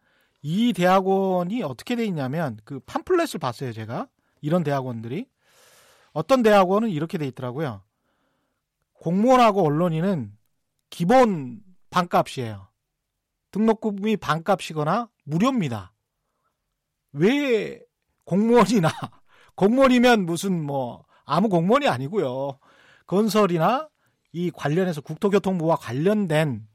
[0.41, 4.08] 이 대학원이 어떻게 돼 있냐면 그 팜플렛을 봤어요, 제가.
[4.39, 5.28] 이런 대학원들이
[6.13, 7.84] 어떤 대학원은 이렇게 돼 있더라고요.
[8.93, 10.32] 공무원하고 언론인은
[10.89, 12.69] 기본 반값이에요.
[13.52, 15.93] 등록금이 반값이거나 무료입니다.
[17.12, 17.82] 왜
[18.25, 18.89] 공무원이나
[19.55, 22.60] 공무원이면 무슨 뭐 아무 공무원이 아니고요.
[23.07, 23.89] 건설이나
[24.34, 26.67] 이 관련해서 국토교통부와 관련된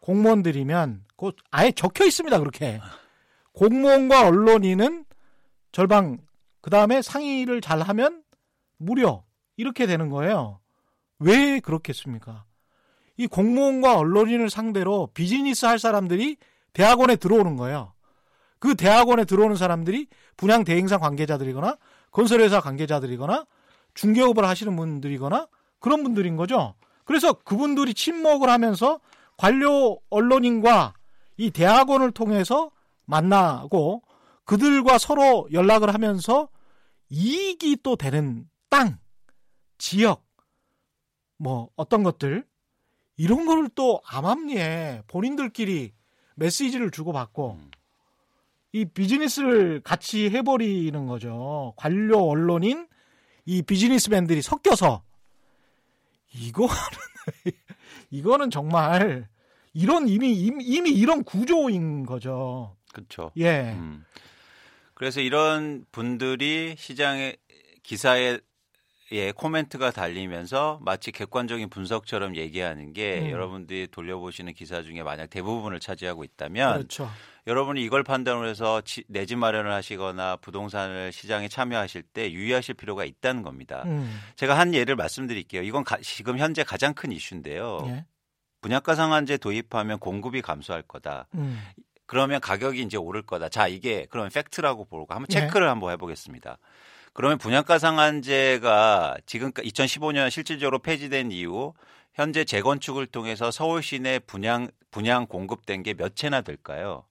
[0.00, 2.38] 공무원들이면 곧 아예 적혀 있습니다.
[2.38, 2.80] 그렇게
[3.52, 5.04] 공무원과 언론인은
[5.72, 6.18] 절방
[6.60, 8.22] 그 다음에 상의를 잘 하면
[8.76, 9.24] 무료
[9.56, 10.60] 이렇게 되는 거예요.
[11.18, 12.44] 왜 그렇겠습니까?
[13.16, 16.36] 이 공무원과 언론인을 상대로 비즈니스 할 사람들이
[16.72, 17.93] 대학원에 들어오는 거예요.
[18.64, 20.06] 그 대학원에 들어오는 사람들이
[20.38, 21.76] 분양 대행사 관계자들이거나
[22.10, 23.44] 건설회사 관계자들이거나
[23.92, 25.48] 중개업을 하시는 분들이거나
[25.80, 26.74] 그런 분들인 거죠.
[27.04, 29.00] 그래서 그분들이 침묵을 하면서
[29.36, 30.94] 관료 언론인과
[31.36, 32.70] 이 대학원을 통해서
[33.04, 34.02] 만나고
[34.46, 36.48] 그들과 서로 연락을 하면서
[37.10, 38.96] 이익이 또 되는 땅,
[39.76, 40.24] 지역,
[41.36, 42.46] 뭐 어떤 것들
[43.18, 45.92] 이런 거를 또 암암리에 본인들끼리
[46.36, 47.70] 메시지를 주고받고 음.
[48.74, 51.74] 이 비즈니스를 같이 해버리는 거죠.
[51.76, 52.88] 관료 언론인
[53.44, 55.04] 이 비즈니스맨들이 섞여서
[56.34, 56.74] 이거는
[58.10, 59.28] 이거는 정말
[59.74, 62.76] 이런 이미 이미 이런 구조인 거죠.
[62.92, 63.30] 그렇죠.
[63.36, 63.74] 예.
[63.74, 64.04] 음.
[64.94, 67.36] 그래서 이런 분들이 시장의
[67.84, 68.40] 기사에
[69.12, 73.30] 예, 코멘트가 달리면서 마치 객관적인 분석처럼 얘기하는 게 음.
[73.30, 77.08] 여러분들이 돌려보시는 기사 중에 만약 대부분을 차지하고 있다면 그렇죠.
[77.46, 83.42] 여러분이 이걸 판단을 해서 내 집 마련을 하시거나 부동산을 시장에 참여하실 때 유의하실 필요가 있다는
[83.42, 83.82] 겁니다.
[83.86, 84.18] 음.
[84.36, 85.62] 제가 한 예를 말씀드릴게요.
[85.62, 87.80] 이건 가, 지금 현재 가장 큰 이슈인데요.
[87.86, 88.04] 예.
[88.62, 91.26] 분양가 상한제 도입하면 공급이 감소할 거다.
[91.34, 91.60] 음.
[92.06, 93.48] 그러면 가격이 이제 오를 거다.
[93.50, 95.40] 자, 이게 그러면 팩트라고 보고 한번 예.
[95.40, 95.68] 체크를 예.
[95.68, 96.56] 한번 해보겠습니다.
[97.12, 101.74] 그러면 분양가 상한제가 지금 2015년 실질적으로 폐지된 이후
[102.14, 107.04] 현재 재건축을 통해서 서울 시내 분양 분양 공급된 게 몇 채나 될까요?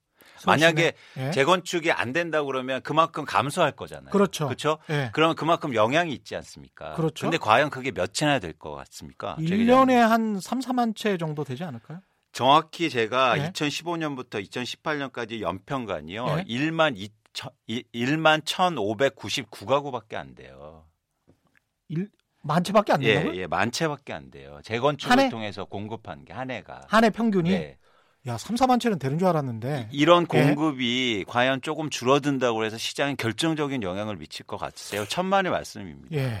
[0.46, 1.30] 만약에 예?
[1.30, 4.10] 재건축이 안 된다 그러면 그만큼 감소할 거잖아요.
[4.10, 4.46] 그렇죠.
[4.46, 4.78] 그렇죠?
[4.90, 5.10] 예.
[5.12, 6.94] 그러면 그만큼 영향이 있지 않습니까?
[6.94, 7.26] 그렇죠.
[7.26, 9.36] 근데 과연 그게 몇 채나 될 것 같습니까?
[9.38, 12.00] 1년에 한 3, 4만 채 정도 되지 않을까요?
[12.32, 13.50] 정확히 제가 예?
[13.52, 16.26] 2015년부터 2018년까지 연평간이요.
[16.40, 16.44] 예?
[16.44, 17.08] 1만 2
[17.92, 20.84] 1만 1,599가구밖에 안 돼요.
[21.88, 22.08] 1,
[22.42, 23.34] 만 채밖에 안 된다고요?
[23.34, 24.60] 예, 예, 만 채밖에 안 돼요.
[24.64, 26.82] 재건축을 통해서 공급한 게 한 해가.
[26.88, 27.50] 한 해 평균이?
[27.50, 27.78] 네.
[28.26, 29.88] 야, 3, 4만 채는 되는 줄 알았는데.
[29.92, 30.42] 이런 예.
[30.42, 31.24] 공급이 예.
[31.30, 35.04] 과연 조금 줄어든다고 해서 시장에 결정적인 영향을 미칠 것 같으세요?
[35.06, 36.16] 천만의 말씀입니다.
[36.16, 36.40] 예.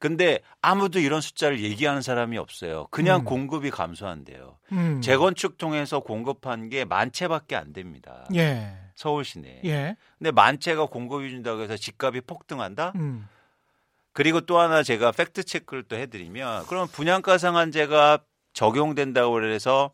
[0.00, 2.86] 근데 아무도 이런 숫자를 얘기하는 사람이 없어요.
[2.90, 3.24] 그냥 음.
[3.26, 4.56] 공급이 감소한대요.
[4.72, 5.00] 음.
[5.02, 8.26] 재건축 통해서 공급한 게 만 채밖에 안 됩니다.
[8.34, 8.72] 예.
[8.96, 9.60] 서울 시내.
[9.64, 9.96] 예.
[10.18, 12.92] 근데 만 채가 공급이 준다고 해서 집값이 폭등한다?
[12.96, 13.28] 음.
[14.12, 18.18] 그리고 또 하나 제가 팩트 체크를 또 해드리면 그럼 분양가 상한제가
[18.54, 19.92] 적용된다고 해서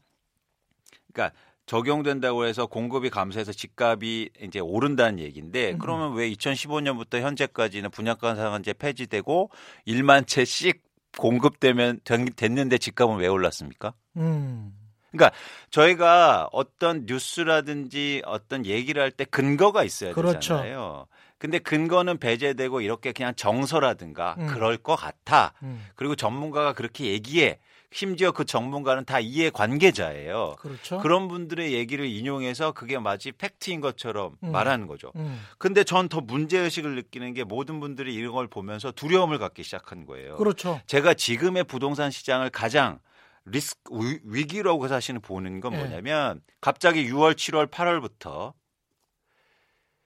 [1.16, 1.32] 그러니까
[1.64, 5.78] 적용된다고 해서 공급이 감소해서 집값이 이제 오른다는 얘기인데 음.
[5.78, 9.50] 그러면 왜 2015년부터 현재까지는 분양가 상한제 폐지되고
[9.88, 10.82] 1만 채씩
[11.18, 12.00] 공급되면
[12.36, 13.94] 됐는데 집값은 왜 올랐습니까?
[14.18, 14.74] 음.
[15.10, 15.34] 그러니까
[15.70, 20.38] 저희가 어떤 뉴스라든지 어떤 얘기를 할 때 근거가 있어야 그렇죠.
[20.38, 21.06] 되잖아요.
[21.38, 24.46] 근데 근거는 배제되고 이렇게 그냥 정서라든가 음.
[24.46, 25.52] 그럴 것 같아.
[25.62, 25.86] 음.
[25.94, 27.58] 그리고 전문가가 그렇게 얘기해.
[27.92, 30.56] 심지어 그 전문가는 다 이해 관계자예요.
[30.58, 30.98] 그렇죠.
[30.98, 34.52] 그런 분들의 얘기를 인용해서 그게 마치 팩트인 것처럼 음.
[34.52, 35.12] 말하는 거죠.
[35.16, 35.40] 음.
[35.58, 40.06] 근데 전 더 문제 의식을 느끼는 게 모든 분들이 이런 걸 보면서 두려움을 갖기 시작한
[40.06, 40.36] 거예요.
[40.36, 40.80] 그렇죠.
[40.86, 43.00] 제가 지금의 부동산 시장을 가장
[43.44, 45.78] 리스크 위기라고 사실은 보는 건 네.
[45.78, 46.54] 뭐냐면 네.
[46.60, 48.52] 갑자기 6월, 7월, 8월부터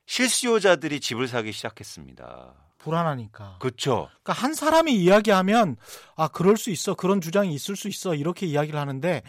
[0.06, 2.59] 실수요자들이 집을 사기 시작했습니다.
[2.82, 3.56] 불안하니까.
[3.60, 4.08] 그렇죠.
[4.22, 5.76] 그러니까 한 사람이 이야기하면
[6.16, 9.22] 아 그럴 수 있어 그런 주장이 있을 수 있어 이렇게 이야기를 하는데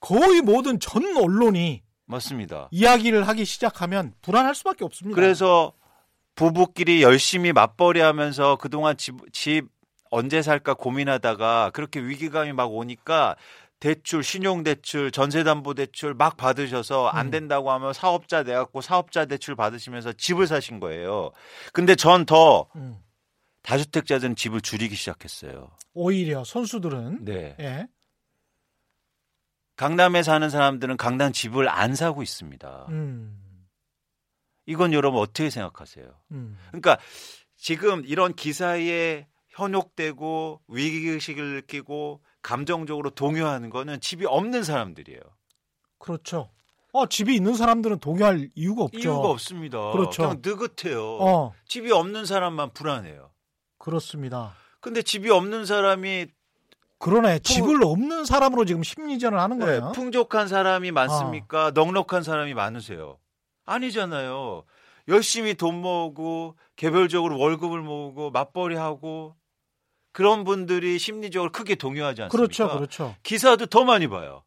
[0.00, 2.68] 거의 모든 전 언론이 맞습니다.
[2.70, 5.14] 이야기를 하기 시작하면 불안할 수밖에 없습니다.
[5.14, 5.72] 그래서
[6.34, 9.66] 부부끼리 열심히 맞벌이하면서 그동안 집, 집
[10.10, 13.36] 언제 살까 고민하다가 그렇게 위기감이 막 오니까
[13.78, 17.30] 대출, 신용대출, 전세담보대출 막 받으셔서 안 음.
[17.30, 21.30] 된다고 하면 사업자 내갖고 사업자 대출 받으시면서 집을 사신 거예요.
[21.72, 22.98] 근데 전더 음.
[23.62, 25.70] 다주택자들은 집을 줄이기 시작했어요.
[25.92, 27.56] 오히려 선수들은 네.
[27.60, 27.86] 예.
[29.76, 32.86] 강남에 사는 사람들은 강남 집을 안 사고 있습니다.
[32.88, 33.42] 음.
[34.64, 36.06] 이건 여러분 어떻게 생각하세요?
[36.32, 36.58] 음.
[36.68, 36.98] 그러니까
[37.56, 45.20] 지금 이런 기사에 현혹되고 위기의식을 느끼고 감정적으로 동요하는 거는 집이 없는 사람들이에요.
[45.98, 46.50] 그렇죠.
[46.92, 49.00] 어, 집이 있는 사람들은 동요할 이유가 없죠.
[49.00, 49.90] 이유가 없습니다.
[49.90, 50.22] 그렇죠.
[50.22, 51.02] 그냥 느긋해요.
[51.20, 51.52] 어.
[51.66, 53.32] 집이 없는 사람만 불안해요.
[53.78, 54.54] 그렇습니다.
[54.80, 56.26] 근데 집이 없는 사람이
[56.98, 57.40] 그러네.
[57.40, 57.42] 풍...
[57.42, 59.86] 집을 없는 사람으로 지금 심리전을 하는 네, 거예요.
[59.86, 61.66] 네, 풍족한 사람이 많습니까?
[61.66, 61.70] 어.
[61.72, 63.18] 넉넉한 사람이 많으세요.
[63.64, 64.62] 아니잖아요.
[65.08, 69.34] 열심히 돈 모으고 개별적으로 월급을 모으고 맞벌이 하고
[70.16, 72.38] 그런 분들이 심리적으로 크게 동요하지 않습니까?
[72.38, 73.14] 그렇죠, 그렇죠.
[73.22, 74.44] 기사도 더 많이 봐요.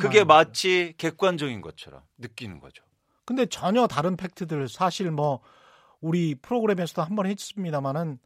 [0.00, 2.82] 그게 마치 객관적인 것처럼 느끼는 거죠.
[3.26, 5.40] 근데 전혀 다른 팩트들 사실 뭐
[6.00, 8.18] 우리 프로그램에서도 한 번 했습니다마는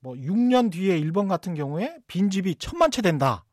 [0.00, 3.44] 뭐 6년 뒤에 일본 같은 경우에 빈집이 천만 채 된다.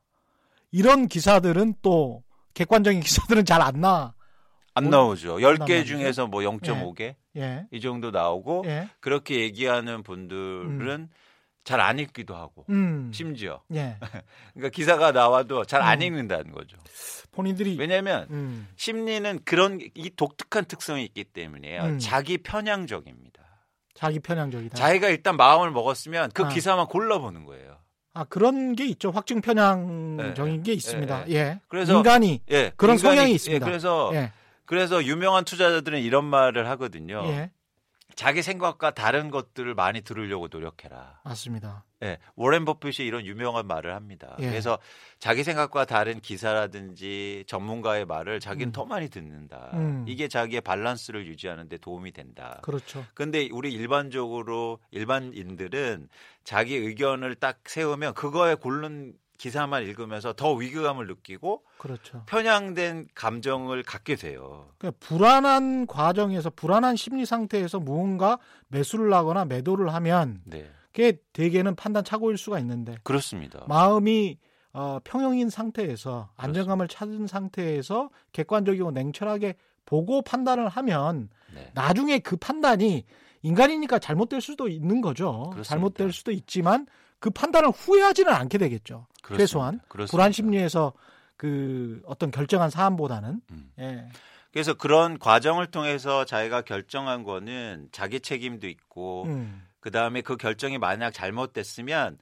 [0.71, 2.23] 이런 기사들은 또
[2.55, 3.01] 객관적인
[3.37, 4.15] 기사들은 잘 안 나.
[4.73, 5.35] 안 뭐, 나오죠.
[5.37, 7.41] 10개 중에서 뭐 0.5개 예.
[7.41, 7.67] 예.
[7.71, 8.89] 이 정도 나오고 예.
[8.99, 11.09] 그렇게 얘기하는 분들은 음.
[11.69, 13.11] 잘 안 읽기도 하고 음.
[13.13, 13.97] 심지어 예.
[14.55, 16.03] 그러니까 기사가 나와도 잘안 음.
[16.03, 16.77] 읽는다는 거죠.
[17.31, 18.67] 본인들이 왜냐하면 음.
[18.75, 21.83] 심리는 그런 이 독특한 특성이 있기 때문에요.
[21.83, 21.99] 음.
[21.99, 23.43] 자기 편향적입니다.
[23.93, 24.75] 자기 편향적이다.
[24.75, 26.49] 자기가 일단 마음을 먹었으면 그 아.
[26.49, 27.77] 기사만 골라보는 거예요.
[28.15, 29.11] 아 그런 게 있죠.
[29.11, 30.63] 확증 편향적인 네.
[30.63, 31.25] 게 있습니다.
[31.25, 31.35] 네.
[31.35, 31.59] 예.
[31.67, 32.71] 그래서 인간이 예.
[32.77, 33.63] 그런 인간이, 성향이 있습니다.
[33.63, 33.69] 예.
[33.69, 34.31] 그래서 예.
[34.65, 37.23] 그래서 유명한 투자자들은 이런 말을 하거든요.
[37.27, 37.51] 예.
[38.19, 41.21] 자기 생각과 다른 것들을 많이 들으려고 노력해라.
[41.23, 41.85] 맞습니다.
[42.01, 44.35] 네, 워렌 버핏이 이런 유명한 말을 합니다.
[44.39, 44.49] 예.
[44.49, 44.77] 그래서
[45.19, 48.71] 자기 생각과 다른 기사라든지 전문가의 말을 자기는 음.
[48.73, 49.69] 더 많이 듣는다.
[49.75, 50.03] 음.
[50.05, 52.59] 이게 자기의 밸런스를 유지하는 데 도움이 된다.
[52.61, 53.05] 그렇죠.
[53.13, 56.09] 근데 우리 일반적으로 일반인들은
[56.43, 62.23] 자기 의견을 딱 세우면 그거에 고른 기사만 읽으면서 더 위기감을 느끼고 그렇죠.
[62.27, 64.67] 편향된 감정을 갖게 돼요.
[64.77, 70.69] 그러니까 불안한 과정에서 불안한 심리 상태에서 무언가 매수를 하거나 매도를 하면 네.
[70.91, 73.63] 그게 대개는 판단 착오일 수가 있는데 그렇습니다.
[73.67, 74.37] 마음이
[74.73, 77.15] 어, 평형인 상태에서 안정감을 그렇습니다.
[77.15, 81.71] 찾은 상태에서 객관적이고 냉철하게 보고 판단을 하면 네.
[81.73, 83.05] 나중에 그 판단이
[83.41, 85.49] 인간이니까 잘못될 수도 있는 거죠.
[85.51, 85.63] 그렇습니다.
[85.63, 86.87] 잘못될 수도 있지만
[87.19, 89.07] 그 판단을 후회하지는 않게 되겠죠.
[89.21, 89.37] 그렇습니다.
[89.37, 90.11] 최소한 그렇습니다.
[90.11, 90.93] 불안 심리에서
[91.37, 93.71] 그 어떤 결정한 사안보다는 음.
[93.79, 94.09] 예.
[94.51, 99.65] 그래서 그런 과정을 통해서 자기가 결정한 거는 자기 책임도 있고 음.
[99.79, 102.17] 그 다음에 그 결정이 만약 잘못됐으면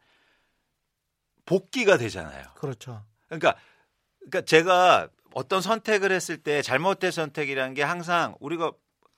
[1.45, 2.43] 복귀가 되잖아요.
[2.55, 3.03] 그렇죠.
[3.27, 3.55] 그러니까
[4.19, 8.71] 그러니까 제가 어떤 선택을 했을 때 잘못된 선택이라는 게 항상 우리가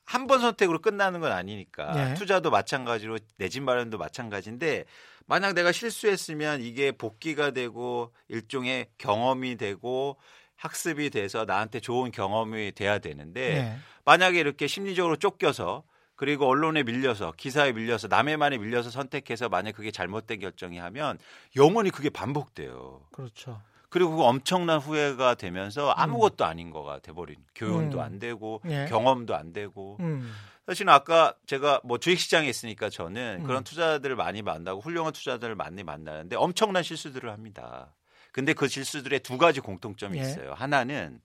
[0.06, 2.14] 한 번 선택으로 끝나는 건 아니니까 예.
[2.16, 4.86] 투자도 마찬가지로 내 집 마련도 마찬가지인데
[5.30, 10.18] 만약 내가 실수했으면 이게 복귀가 되고 일종의 경험이 되고
[10.56, 13.78] 학습이 돼서 나한테 좋은 경험이 돼야 되는데 네.
[14.06, 15.84] 만약에 이렇게 심리적으로 쫓겨서
[16.16, 21.20] 그리고 언론에 밀려서 기사에 밀려서 남의 말에 밀려서 선택해서 만약 그게 잘못된 결정이 하면
[21.56, 23.06] 영원히 그게 반복돼요.
[23.12, 23.62] 그렇죠.
[23.90, 26.50] 그리고 그 엄청난 후회가 되면서 아무것도 음.
[26.50, 28.04] 아닌 거가 돼버린 교훈도 음.
[28.04, 28.86] 안 되고 예.
[28.88, 30.32] 경험도 안 되고 음.
[30.68, 33.44] 사실은 아까 제가 뭐 주식시장에 있으니까 저는 음.
[33.48, 37.94] 그런 투자들을 많이 만나고 훌륭한 투자들을 많이 만나는데 엄청난 실수들을 합니다.
[38.32, 40.22] 근데 그 실수들의 두 가지 공통점이 예.
[40.22, 40.54] 있어요.
[40.54, 41.20] 하나는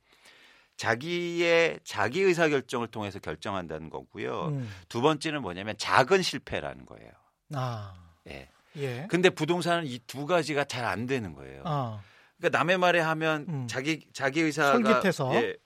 [0.76, 4.46] 자기의 자기 의사 결정을 통해서 결정한다는 거고요.
[4.48, 4.70] 음.
[4.88, 7.10] 두 번째는 뭐냐면 작은 실패라는 거예요.
[7.54, 7.94] 아.
[8.28, 8.48] 예.
[8.76, 9.06] 예.
[9.08, 11.62] 근데 부동산은 이 두 가지가 잘 안 되는 거예요.
[11.64, 12.00] 아.
[12.44, 13.66] 그러니까 남의 말에 하면 음.
[13.66, 15.56] 자기 자기 의사가 솔깃해서 예,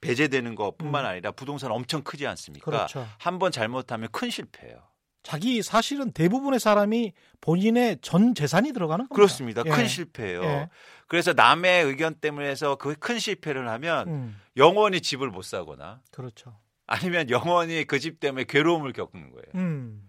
[0.00, 1.10] 배제되는 것뿐만 음.
[1.10, 2.64] 아니라 부동산 엄청 크지 않습니까?
[2.64, 3.06] 그렇죠.
[3.18, 4.76] 한번 잘못하면 큰 실패예요.
[5.22, 9.14] 자기 사실은 대부분의 사람이 본인의 전 재산이 들어가는 겁니다.
[9.14, 9.62] 그렇습니다.
[9.64, 9.70] 예.
[9.70, 10.42] 큰 실패예요.
[10.42, 10.68] 예.
[11.06, 14.40] 그래서 남의 의견 때문에 해서 그 큰 실패를 하면 음.
[14.56, 16.58] 영원히 집을 못 사거나 그렇죠.
[16.86, 19.46] 아니면 영원히 그 집 때문에 괴로움을 겪는 거예요.
[19.54, 20.02] 음.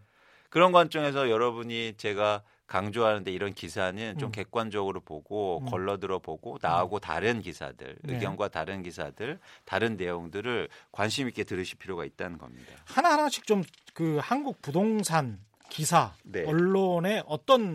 [0.49, 4.31] 그런 관점에서 여러분이 제가 강조하는데 이런 기사는 좀 음.
[4.31, 5.65] 객관적으로 보고 음.
[5.65, 6.99] 걸러들어 보고 나하고 음.
[6.99, 8.13] 다른 기사들 네.
[8.13, 12.73] 의견과 다른 기사들 다른 내용들을 관심 있게 들으실 필요가 있다는 겁니다.
[12.85, 13.63] 하나 하나씩 좀
[13.95, 16.43] 그 한국 부동산 기사 네.
[16.45, 17.73] 언론에 어떤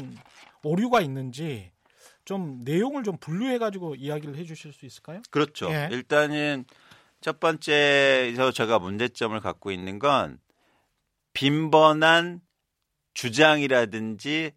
[0.63, 1.73] 오류가 있는지
[2.27, 5.23] 좀 내용을 좀 분류해 가지고 이야기를 해주실 수 있을까요?
[5.31, 5.73] 그렇죠.
[5.73, 5.89] 예.
[5.91, 6.67] 일단은
[7.23, 10.39] 첫 번째에서 제가 문제점을 갖고 있는 건
[11.33, 12.43] 빈번한
[13.15, 14.53] 주장이라든지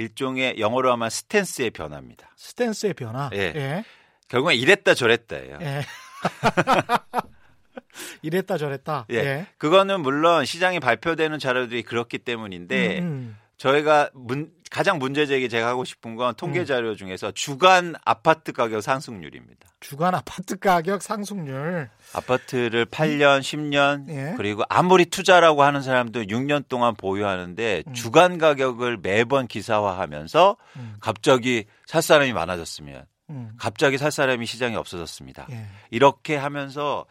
[0.00, 2.30] 일종의 영어로 하면 스탠스의 변화입니다.
[2.36, 3.28] 스탠스의 변화.
[3.34, 3.52] 예.
[3.54, 3.84] 예.
[4.28, 5.58] 결국엔 이랬다 저랬다예요.
[5.60, 5.84] 예.
[8.22, 9.06] 이랬다 저랬다.
[9.10, 9.16] 예.
[9.16, 9.46] 예.
[9.58, 13.36] 그거는 물론 시장에 발표되는 자료들이 그렇기 때문인데 음, 음.
[13.58, 16.64] 저희가 문, 가장 문제 제기 제가 하고 싶은 건 통계 음.
[16.64, 19.68] 자료 중에서 주간 아파트 가격 상승률입니다.
[19.80, 21.90] 주간 아파트 가격 상승률.
[22.12, 24.34] 아파트를 8년, 10년 예.
[24.36, 27.94] 그리고 아무리 투자라고 하는 사람도 6년 동안 보유하는데 음.
[27.94, 30.96] 주간 가격을 매번 기사화하면서 음.
[31.00, 33.52] 갑자기 살 사람이 많아졌으면 음.
[33.58, 35.48] 갑자기 살 사람이 시장에 없어졌습니다.
[35.50, 35.66] 예.
[35.90, 37.06] 이렇게 하면서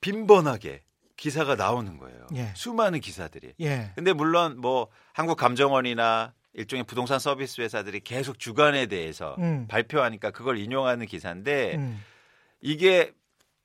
[0.00, 0.82] 빈번하게
[1.16, 2.26] 기사가 나오는 거예요.
[2.34, 2.52] 예.
[2.54, 3.54] 수많은 기사들이.
[3.60, 3.90] 예.
[3.96, 9.66] 근데 물론 뭐 한국감정원이나 일종의 부동산 서비스 회사들이 계속 주간에 대해서 음.
[9.68, 12.02] 발표하니까 그걸 인용하는 기사인데 음.
[12.60, 13.12] 이게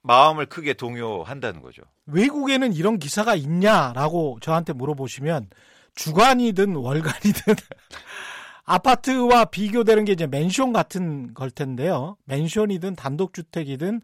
[0.04, 1.82] 마음을 크게 동요한다는 거죠.
[2.06, 5.50] 외국에는 이런 기사가 있냐라고 저한테 물어보시면
[5.96, 7.56] 주간이든 월간이든
[8.66, 12.16] 아파트와 비교되는 게 이제 맨션 같은 걸 텐데요.
[12.26, 14.02] 맨션이든 단독주택이든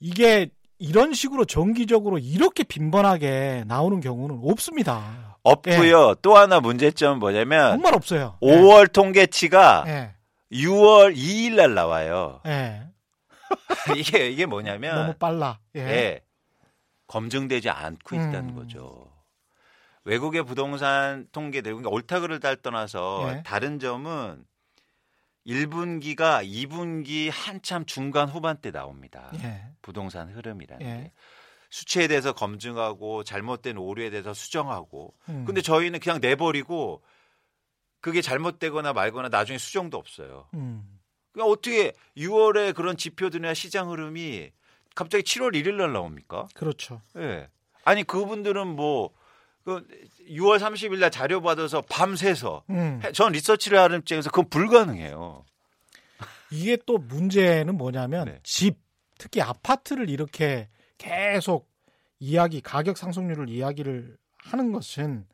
[0.00, 5.29] 이게 이런 식으로 정기적으로 이렇게 빈번하게 나오는 경우는 없습니다.
[5.42, 6.10] 없고요.
[6.10, 6.14] 예.
[6.22, 8.36] 또 하나 문제점은 뭐냐면 정말 없어요.
[8.42, 8.86] 5월 예.
[8.92, 10.14] 통계치가 예.
[10.52, 12.40] 6월 2일 날 나와요.
[12.46, 12.82] 예.
[13.96, 15.58] 이게 이게 뭐냐면 너무 빨라.
[15.76, 15.80] 예.
[15.80, 16.20] 예.
[17.06, 18.54] 검증되지 않고 있다는 음.
[18.54, 19.10] 거죠.
[20.04, 23.42] 외국의 부동산 통계들 그러니까 옳다 그를 달 떠나서 예.
[23.44, 24.44] 다른 점은
[25.46, 29.30] 1분기가 2분기 한참 중간 후반 때 나옵니다.
[29.42, 29.62] 예.
[29.82, 31.02] 부동산 흐름이라는 예.
[31.04, 31.12] 게.
[31.70, 35.14] 수치에 대해서 검증하고 잘못된 오류에 대해서 수정하고.
[35.28, 35.44] 음.
[35.46, 37.02] 근데 저희는 그냥 내버리고
[38.00, 40.48] 그게 잘못되거나 말거나 나중에 수정도 없어요.
[40.54, 40.98] 음.
[41.32, 44.50] 그러니까 어떻게 6월에 그런 지표들이나 시장 흐름이
[44.94, 46.48] 갑자기 7월 1일 날 나옵니까?
[46.54, 47.00] 그렇죠.
[47.16, 47.20] 예.
[47.20, 47.48] 네.
[47.84, 49.20] 아니 그분들은 뭐
[49.64, 49.86] 그
[50.28, 53.00] 6월 30일 날 자료 받아서 밤새서 음.
[53.12, 55.44] 전 리서치를 하는 입장에서 그건 불가능해요.
[56.50, 58.40] 이게 또 문제는 뭐냐면 네.
[58.42, 58.78] 집
[59.18, 60.68] 특히 아파트를 이렇게
[61.00, 61.68] 계속
[62.18, 65.26] 이야기 가격 상승률을 이야기를 하는 것은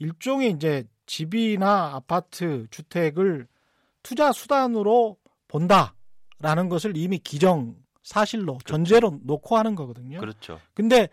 [0.00, 3.46] 일종의 이제 집이나 아파트 주택을
[4.02, 8.64] 투자 수단으로 본다라는 것을 이미 기정 사실로 그렇죠.
[8.64, 10.18] 전제로 놓고 하는 거거든요.
[10.18, 10.60] 그렇죠.
[10.74, 11.08] 근데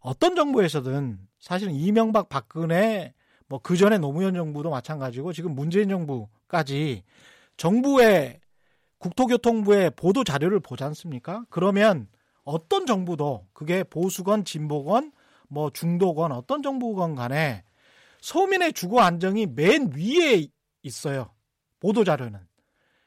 [0.00, 3.12] 어떤 정부에서든 사실은 이명박 박근혜
[3.48, 7.04] 뭐 그 전에 노무현 정부도 마찬가지고 지금 문재인 정부까지
[7.56, 8.40] 정부의
[8.98, 11.44] 국토교통부의 보도 자료를 보지 않습니까?
[11.50, 12.08] 그러면
[12.46, 15.12] 어떤 정부도 그게 보수건 진보건
[15.48, 17.64] 뭐 중도건 어떤 정부건 간에
[18.20, 20.46] 서민의 주거 안정이 맨 위에
[20.82, 21.34] 있어요.
[21.80, 22.40] 보도 자료는.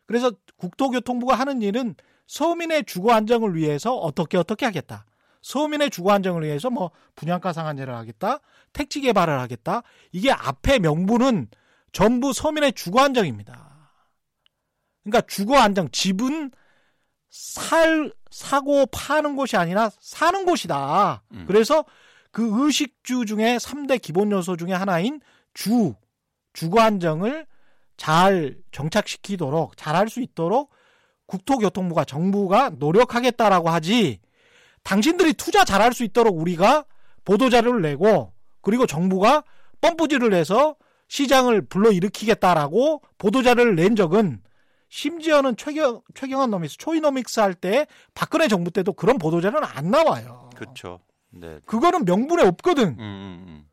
[0.06, 1.96] 그래서 국토교통부가 하는 일은
[2.28, 5.06] 서민의 주거 안정을 위해서 어떻게 어떻게 하겠다.
[5.42, 8.40] 서민의 주거 안정을 위해서 뭐 분양가 상한제를 하겠다,
[8.74, 9.84] 택지 개발을 하겠다.
[10.12, 11.48] 이게 앞에 명분은
[11.94, 13.94] 전부 서민의 주거 안정입니다.
[15.04, 16.52] 그러니까 주거 안정, 집은
[17.30, 21.24] 살 사고 파는 곳이 아니라 사는 곳이다.
[21.34, 21.46] 음.
[21.48, 21.86] 그래서
[22.32, 25.22] 그 의식주 중에 3대 기본 요소 중에 하나인
[25.54, 25.96] 주
[26.54, 27.46] 주거 안정을
[27.98, 30.72] 잘 정착시키도록 잘할 수 있도록
[31.26, 34.20] 국토교통부가 정부가 노력하겠다라고 하지
[34.84, 36.86] 당신들이 투자 잘할 수 있도록 우리가
[37.26, 39.44] 보도자료를 내고 그리고 정부가
[39.82, 40.76] 펌프질을 해서
[41.08, 44.42] 시장을 불러일으키겠다라고 보도자료를 낸 적은
[44.90, 50.50] 심지어는 최경, 최경환 노믹스, 초이노믹스 할 때 박근혜 정부 때도 그런 보도자료는 안 나와요.
[50.56, 51.00] 그렇죠.
[51.32, 51.60] 네.
[51.66, 52.90] 그거는 명분에 없거든.
[52.90, 53.66] 음, 음, 음.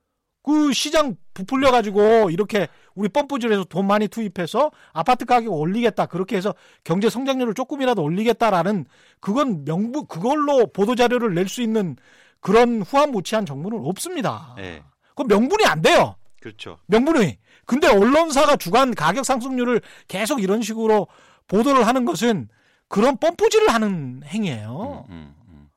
[0.42, 6.54] 그 시장 부풀려 가지고 이렇게 우리 펌프질해서 돈 많이 투입해서 아파트 가격 올리겠다 그렇게 해서
[6.84, 8.84] 경제 성장률을 조금이라도 올리겠다라는
[9.20, 11.96] 그건 명부 그걸로 보도 자료를 낼 수 있는
[12.40, 14.54] 그런 후한 무치한 정부는 없습니다.
[14.56, 14.82] 네.
[15.16, 16.14] 그 명분이 안 돼요.
[16.46, 16.78] 그렇죠.
[16.86, 17.38] 명분이.
[17.64, 21.08] 근데 언론사가 주간 가격 상승률을 계속 이런 식으로
[21.48, 22.48] 보도를 하는 것은
[22.86, 25.06] 그런 펌프질을 하는 행위예요.
[25.08, 25.68] 음, 음, 음.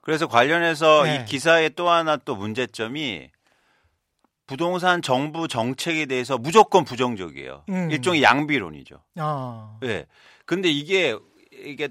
[0.00, 1.14] 그래서 관련해서 네.
[1.14, 3.30] 이 기사의 또 하나 또 문제점이
[4.48, 7.62] 부동산 정부 정책에 대해서 무조건 부정적이에요.
[7.68, 7.90] 음.
[7.92, 9.00] 일종의 양비론이죠.
[9.18, 9.76] 아.
[9.80, 10.04] 네.
[10.46, 11.16] 근데 이게
[11.52, 11.90] 이게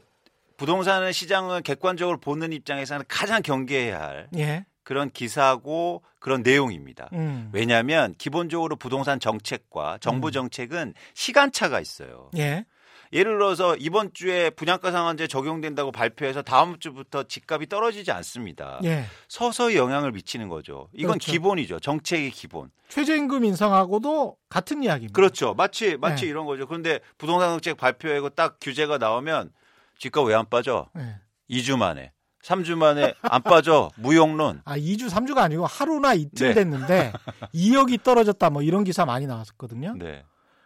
[0.57, 4.65] 부동산 시장을 객관적으로 보는 입장에서는 가장 경계해야 할 예.
[4.87, 7.09] 그런 기사고 그런 내용입니다.
[7.11, 7.49] 음.
[7.51, 10.31] 왜냐하면 기본적으로 부동산 정책과 정부 음.
[10.31, 12.29] 정책은 시간차가 있어요.
[12.37, 12.65] 예.
[13.11, 18.79] 예를 들어서 이번 주에 분양가 상한제 적용된다고 발표해서 다음 주부터 집값이 떨어지지 않습니다.
[18.85, 19.03] 예.
[19.27, 20.87] 서서히 영향을 미치는 거죠.
[20.93, 21.33] 이건 그렇죠.
[21.33, 21.79] 기본이죠.
[21.81, 22.71] 정책의 기본.
[22.87, 25.13] 최저임금 인상하고도 같은 이야기입니다.
[25.13, 25.53] 그렇죠.
[25.53, 26.29] 마치 마치 예.
[26.29, 26.65] 이런 거죠.
[26.65, 29.51] 그런데 부동산 정책 발표하고 딱 규제가 나오면
[29.99, 30.87] 집값 왜 안 빠져?
[30.97, 31.17] 예.
[31.49, 32.13] 2주 만에.
[32.47, 34.61] 3주 만에 안 빠져 무용론.
[34.63, 36.53] 아 2주 3주가 아니고 하루나 이틀 네.
[36.53, 37.11] 됐는데
[37.53, 39.95] 2억이 떨어졌다 뭐 이런 기사 많이 나왔었거든요.
[39.97, 40.23] 네.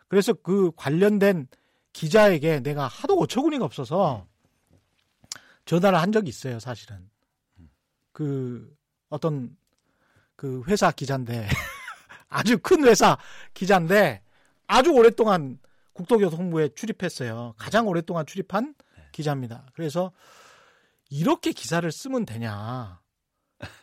[0.07, 1.47] 그래서 그 관련된
[1.93, 4.27] 기자에게 내가 하도 어처구니가 없어서
[5.65, 7.09] 전화를 한 적이 있어요, 사실은.
[8.11, 8.75] 그
[9.09, 9.55] 어떤
[10.35, 11.47] 그 회사 기자인데
[12.29, 13.17] 아주 큰 회사
[13.53, 14.21] 기자인데
[14.67, 15.59] 아주 오랫동안
[15.93, 17.55] 국토교통부에 출입했어요.
[17.57, 19.03] 가장 오랫동안 출입한 네.
[19.11, 19.65] 기자입니다.
[19.73, 20.11] 그래서
[21.11, 22.99] 이렇게 기사를 쓰면 되냐.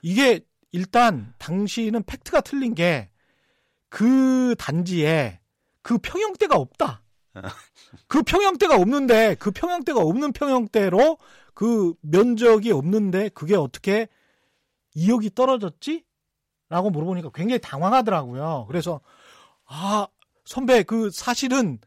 [0.02, 0.40] 이게
[0.72, 3.10] 일단 당시는 팩트가 틀린 게
[3.88, 5.40] 그 단지에
[5.82, 7.02] 그 평형대가 없다.
[8.06, 11.18] 그 평형대가 없는데 그 평형대가 없는 평형대로
[11.54, 14.08] 그 면적이 없는데 그게 어떻게
[14.96, 16.04] 2억이 떨어졌지?
[16.68, 18.66] 라고 물어보니까 굉장히 당황하더라고요.
[18.68, 19.00] 그래서
[19.64, 20.06] 아
[20.44, 21.78] 선배 그 사실은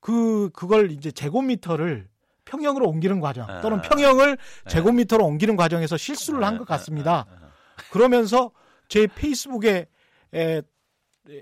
[0.00, 2.08] 그 그걸 이제 제곱미터를
[2.44, 3.60] 평형으로 옮기는 과정 아.
[3.60, 4.70] 또는 평형을 네.
[4.70, 7.26] 제곱미터로 옮기는 과정에서 실수를 한 것 같습니다.
[7.28, 7.50] 아, 아,
[7.90, 8.50] 그러면서
[8.88, 9.86] 제 페이스북에
[10.34, 10.62] 에,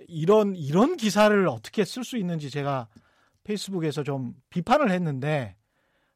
[0.09, 2.89] 이런 이런 기사를 어떻게 쓸 수 있는지 제가
[3.45, 5.57] 페이스북에서 좀 비판을 했는데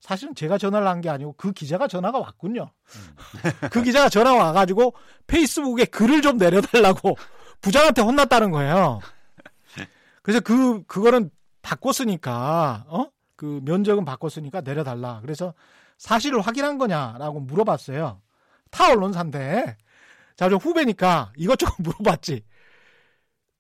[0.01, 2.70] 사실은 제가 전화를 한 게 아니고 그 기자가 전화가 왔군요.
[2.85, 3.68] 음.
[3.70, 4.95] 그 기자가 전화가 와가지고
[5.26, 7.16] 페이스북에 글을 좀 내려달라고
[7.62, 9.01] 부장한테 혼났다는 거예요.
[10.22, 11.30] 그래서 그 그거는
[11.62, 13.07] 바꿨으니까 어?
[13.37, 15.20] 그 면적은 바꿨으니까 내려달라.
[15.20, 15.55] 그래서
[15.99, 18.20] 사실을 확인한 거냐라고 물어봤어요.
[18.70, 19.76] 타 언론사인데
[20.37, 22.45] 자, 저 후배니까 이것저것 물어봤지.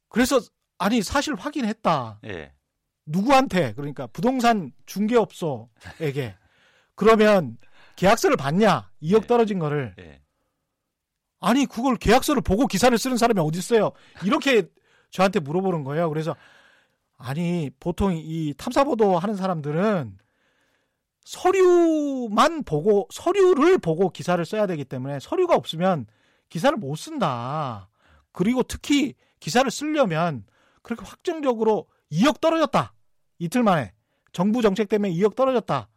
[0.08, 0.40] 그래서
[0.78, 2.20] 아니 사실 확인했다.
[2.26, 2.52] 예.
[3.06, 6.36] 누구한테 그러니까 부동산 중개업소에게
[6.94, 7.58] 그러면
[7.96, 8.90] 계약서를 봤냐?
[9.02, 9.26] 2억 예.
[9.26, 9.94] 떨어진 거를.
[9.98, 10.20] 예.
[11.40, 13.92] 아니 그걸 계약서를 보고 기사를 쓰는 사람이 어디 있어요?
[14.24, 14.66] 이렇게
[15.10, 16.08] 저한테 물어보는 거예요.
[16.08, 16.34] 그래서
[17.24, 20.18] 아니 보통 이 탐사 보도 하는 사람들은
[21.24, 26.06] 서류만 보고 서류를 보고 기사를 써야 되기 때문에 서류가 없으면
[26.50, 27.88] 기사를 못 쓴다.
[28.30, 30.44] 그리고 특히 기사를 쓰려면
[30.82, 32.92] 그렇게 확정적으로 2억 떨어졌다.
[33.38, 33.94] 이틀 만에
[34.32, 35.88] 정부 정책 때문에 2억 떨어졌다.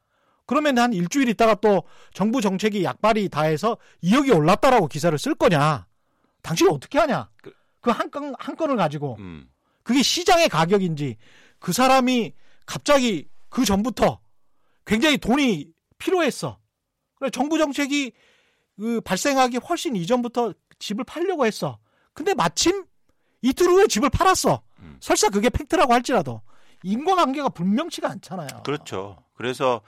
[0.46, 5.88] 그러면 한 일주일 있다가 또 정부 정책이 약발이 다해서 2억이 올랐다라고 기사를 쓸 거냐?
[6.42, 7.30] 당신이 어떻게 하냐?
[7.82, 9.18] 그 한 건, 한 건을 가지고.
[9.20, 9.50] 음.
[9.88, 11.16] 그게 시장의 가격인지
[11.60, 12.34] 그 사람이
[12.66, 14.20] 갑자기 그 전부터
[14.86, 16.60] 굉장히 돈이 필요했어.
[17.16, 18.12] 그래 정부 정책이
[18.78, 21.80] 그 발생하기 훨씬 이전부터 집을 팔려고 했어.
[22.12, 22.86] 근데 마침
[23.42, 24.62] 이틀 후에 집을 팔았어.
[24.80, 24.98] 음.
[25.00, 26.42] 설사 그게 팩트라고 할지라도
[26.84, 28.64] 인과관계가 분명치가 않잖아요.
[28.66, 29.24] 그렇죠.
[29.36, 29.80] 그래서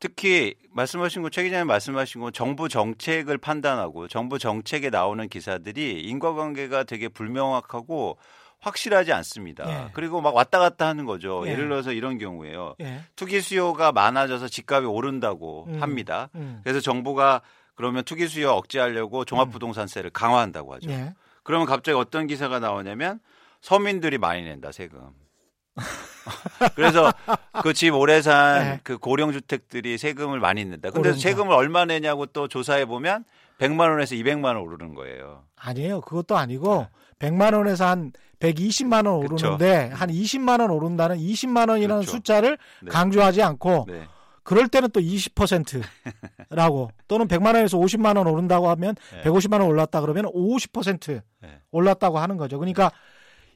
[0.00, 6.84] 특히 말씀하신 거 최 기자님 말씀하신 거 정부 정책을 판단하고 정부 정책에 나오는 기사들이 인과관계가
[6.84, 8.16] 되게 불명확하고
[8.62, 9.68] 확실하지 않습니다.
[9.68, 9.90] 예.
[9.92, 11.42] 그리고 막 왔다 갔다 하는 거죠.
[11.46, 11.54] 예.
[11.54, 12.76] 를 들어서 이런 경우에요.
[12.80, 13.00] 예.
[13.16, 15.82] 투기 수요가 많아져서 집값이 오른다고 음.
[15.82, 16.30] 합니다.
[16.36, 16.60] 음.
[16.62, 17.42] 그래서 정부가
[17.74, 20.90] 그러면 투기 수요 억제하려고 종합부동산세를 강화한다고 하죠.
[20.90, 21.12] 예.
[21.42, 23.18] 그러면 갑자기 어떤 기사가 나오냐면
[23.60, 25.10] 서민들이 많이 낸다 세금.
[26.76, 27.12] 그래서
[27.62, 28.80] 그 집 오래 산그 네.
[28.84, 30.90] 그 고령 주택들이 세금을 많이 낸다.
[30.90, 31.20] 근데 오른다.
[31.20, 33.24] 세금을 얼마 내냐고 또 조사해 보면
[33.58, 35.44] 100만 원에서 200만 원 오르는 거예요.
[35.56, 36.00] 아니에요.
[36.02, 36.86] 그것도 아니고
[37.18, 37.30] 네.
[37.30, 38.12] 100만 원에서 한
[38.42, 39.96] 120만 원 오르는데 그쵸.
[39.96, 42.10] 한 20만 원 오른다는 20만 원이라는 그렇죠.
[42.10, 42.90] 숫자를 네.
[42.90, 44.08] 강조하지 않고 네.
[44.42, 49.22] 그럴 때는 또 20%라고 또는 100만 원에서 50만 원 오른다고 하면 네.
[49.22, 51.60] 150만 원 올랐다 그러면 50% 네.
[51.70, 52.58] 올랐다고 하는 거죠.
[52.58, 52.90] 그러니까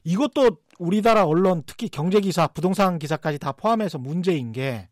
[0.05, 4.87] 이것도 우리나라 언론 특히 경제 기사, 부동산 기사까지 다 포함해서 문제인 게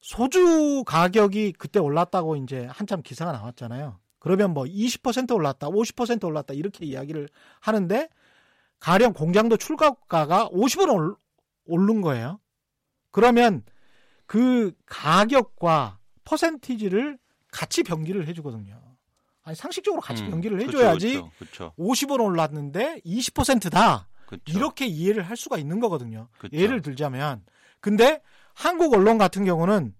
[0.00, 3.98] 소주 가격이 그때 올랐다고 이제 한참 기사가 나왔잖아요.
[4.20, 7.28] 그러면 뭐 20% 올랐다, 50% 올랐다 이렇게 이야기를
[7.60, 8.08] 하는데
[8.80, 11.16] 가령 공장도 출가가가 50원
[11.66, 12.40] 오른 거예요.
[13.10, 13.62] 그러면
[14.26, 17.18] 그 가격과 퍼센티지를
[17.50, 18.80] 같이 병기를 해주거든요.
[19.42, 21.74] 아니 상식적으로 같이 음, 병기를 해줘야지 그쵸, 그쵸, 그쵸.
[21.78, 24.08] 50원 올랐는데 20%다
[24.46, 26.28] 이렇게 이해를 할 수가 있는 거거든요.
[26.52, 27.42] 예를 들자면
[27.80, 28.20] 근데
[28.52, 29.94] 한국 언론 같은 경우는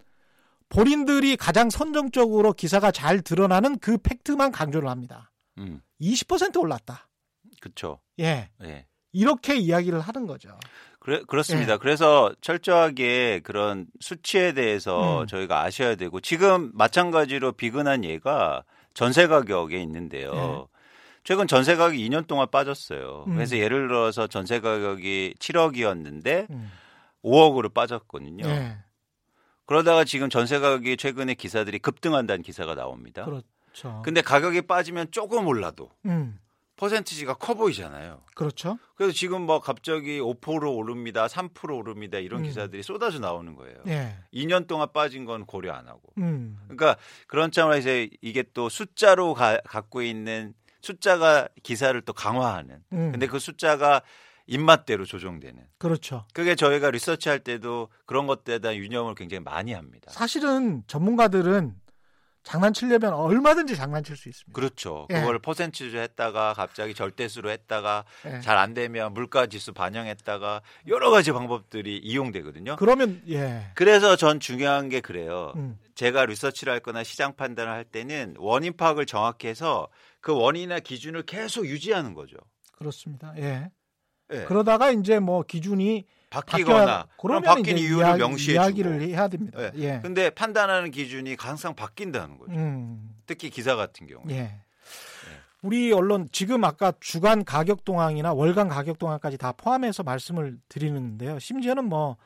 [0.69, 5.33] 본인들이 가장 선정적으로 기사가 잘 드러나는 그 팩트만 강조를 합니다.
[5.57, 5.81] 음.
[6.01, 7.08] 20% 올랐다.
[7.61, 8.01] 그렇죠.
[8.21, 8.51] 예.
[8.63, 8.87] 예.
[9.13, 10.51] 이렇게 이야기를 하는 거죠.
[11.01, 11.75] 그래, 그렇습니다.
[11.75, 11.77] 예.
[11.79, 15.27] 그래서 철저하게 그런 수치에 대해서 음.
[15.27, 20.33] 저희가 아셔야 되고 지금 마찬가지로 비근한 예가 전세 가격에 있는데요.
[20.35, 20.79] 예.
[21.25, 23.25] 최근 전세 가격이 2년 동안 빠졌어요.
[23.29, 23.35] 음.
[23.35, 26.71] 그래서 예를 들어서 전세 가격이 7억이었는데 음.
[27.23, 28.47] 5억으로 빠졌거든요.
[28.47, 28.77] 예.
[29.67, 33.25] 그러다가 지금 전세 가격이 최근에 기사들이 급등한다는 기사가 나옵니다.
[33.25, 34.03] 그렇죠.
[34.05, 36.39] 근데 가격이 빠지면 조금 올라도 음.
[36.79, 38.23] 퍼센티지가 커 보이잖아요.
[38.35, 38.79] 그렇죠.
[38.95, 42.45] 그래서 지금 뭐 갑자기 5% 오릅니다, 3% 오릅니다 이런 음.
[42.45, 43.77] 기사들이 쏟아져 나오는 거예요.
[43.89, 44.17] 예.
[44.33, 46.03] 2년 동안 빠진 건 고려 안 하고.
[46.19, 46.57] 음.
[46.65, 47.91] 그러니까 그런 차원에서
[48.23, 52.83] 이게 또 숫자로 가, 갖고 있는 숫자가 기사를 또 강화하는.
[52.93, 53.11] 음.
[53.11, 54.03] 근데 그 숫자가
[54.47, 55.63] 입맛대로 조정되는.
[55.79, 56.27] 그렇죠.
[56.33, 60.11] 그게 저희가 리서치할 때도 그런 것들에 대한 유념을 굉장히 많이 합니다.
[60.11, 61.75] 사실은 전문가들은
[62.43, 64.53] 장난치려면 얼마든지 장난칠 수 있습니다.
[64.55, 65.07] 그렇죠.
[65.11, 65.21] 예.
[65.21, 68.41] 그걸 퍼센티지로 했다가 갑자기 절대수로 했다가 예.
[68.41, 72.77] 잘안 되면 물가 지수 반영했다가 여러 가지 방법들이 이용되거든요.
[72.77, 73.71] 그러면 예.
[73.75, 75.53] 그래서 전 중요한 게 그래요.
[75.57, 75.79] 음.
[75.95, 79.89] 제가 리서치를 할 거나 시장 판단을 할 때는 원인 파악을 정확히 해서
[80.21, 82.37] 그 원인이나 기준을 계속 유지하는 거죠.
[82.79, 83.35] 그렇습니다.
[83.37, 83.71] 예.
[84.33, 84.45] 예.
[84.45, 89.59] 그러다가 이제 뭐 기준이 바뀌거나 그러면 바뀐 이유를 이야기, 명시해 이야기를 해야 됩니다.
[89.59, 89.71] 네.
[89.77, 90.01] 예.
[90.03, 92.53] 근데 판단하는 기준이 항상 바뀐다는 거죠.
[92.53, 93.15] 음.
[93.27, 94.23] 특히 기사 같은 경우.
[94.29, 94.35] 예.
[94.35, 94.61] 네.
[95.63, 101.39] 우리 언론 지금 아까 주간 가격 동향이나 월간 가격 동향까지 다 포함해서 말씀을 드리는데요.
[101.39, 102.17] 심지어는 뭐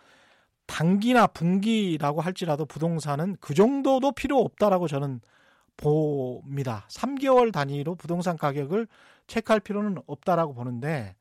[0.66, 5.20] 단기나 분기라고 할지라도 부동산은 그 정도도 필요 없다라고 저는
[5.76, 6.86] 봅니다.
[6.90, 8.86] 3개월 단위로 부동산 가격을
[9.26, 11.14] 체크할 필요는 없다라고 보는데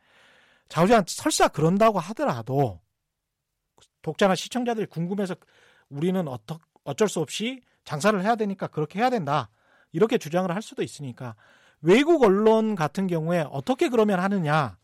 [0.72, 2.80] 자우지간 설사 그런다고 하더라도
[4.01, 5.36] 독자나 시청자들이 궁금해서
[5.89, 9.49] 우리는 어떠, 어쩔 수 없이 장사를 해야 되니까 그렇게 해야 된다.
[9.91, 11.36] 이렇게 주장을 할 수도 있으니까
[11.82, 14.78] 외국 언론 같은 경우에 어떻게 그러면 하느냐.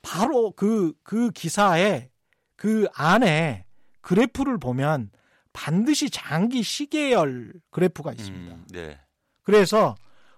[0.00, 2.08] 바로 그, 그 기사에
[2.56, 3.66] 그 안에
[4.00, 5.10] 그래프를 보면
[5.52, 8.54] 반드시 장기 시계열 그래프가 있습니다.
[8.54, 8.98] 음, 네.
[9.42, 9.96] 그래서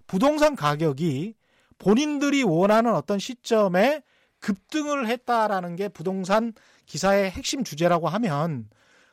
[0.08, 1.36] 부동산 가격이
[1.78, 4.02] 본인들이 원하는 어떤 시점에
[4.41, 6.53] 급등을 했다라는 게 부동산
[6.87, 8.68] 기사의 핵심 주제라고 하면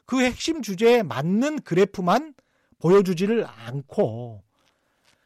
[0.05, 2.33] 그 핵심 주제에 맞는 그래프만
[2.79, 4.43] 보여주지를 않고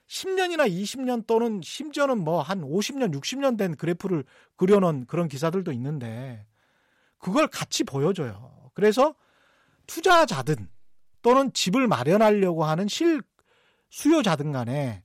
[0.07, 4.23] 10년이나 20년 또는 심지어는 뭐 한 50년, 60년 된 그래프를
[4.55, 6.45] 그려놓은 그런 기사들도 있는데
[7.17, 8.71] 그걸 같이 보여줘요.
[8.73, 9.15] 그래서
[9.87, 10.69] 투자자든
[11.21, 13.21] 또는 집을 마련하려고 하는 실
[13.89, 15.03] 수요자든 간에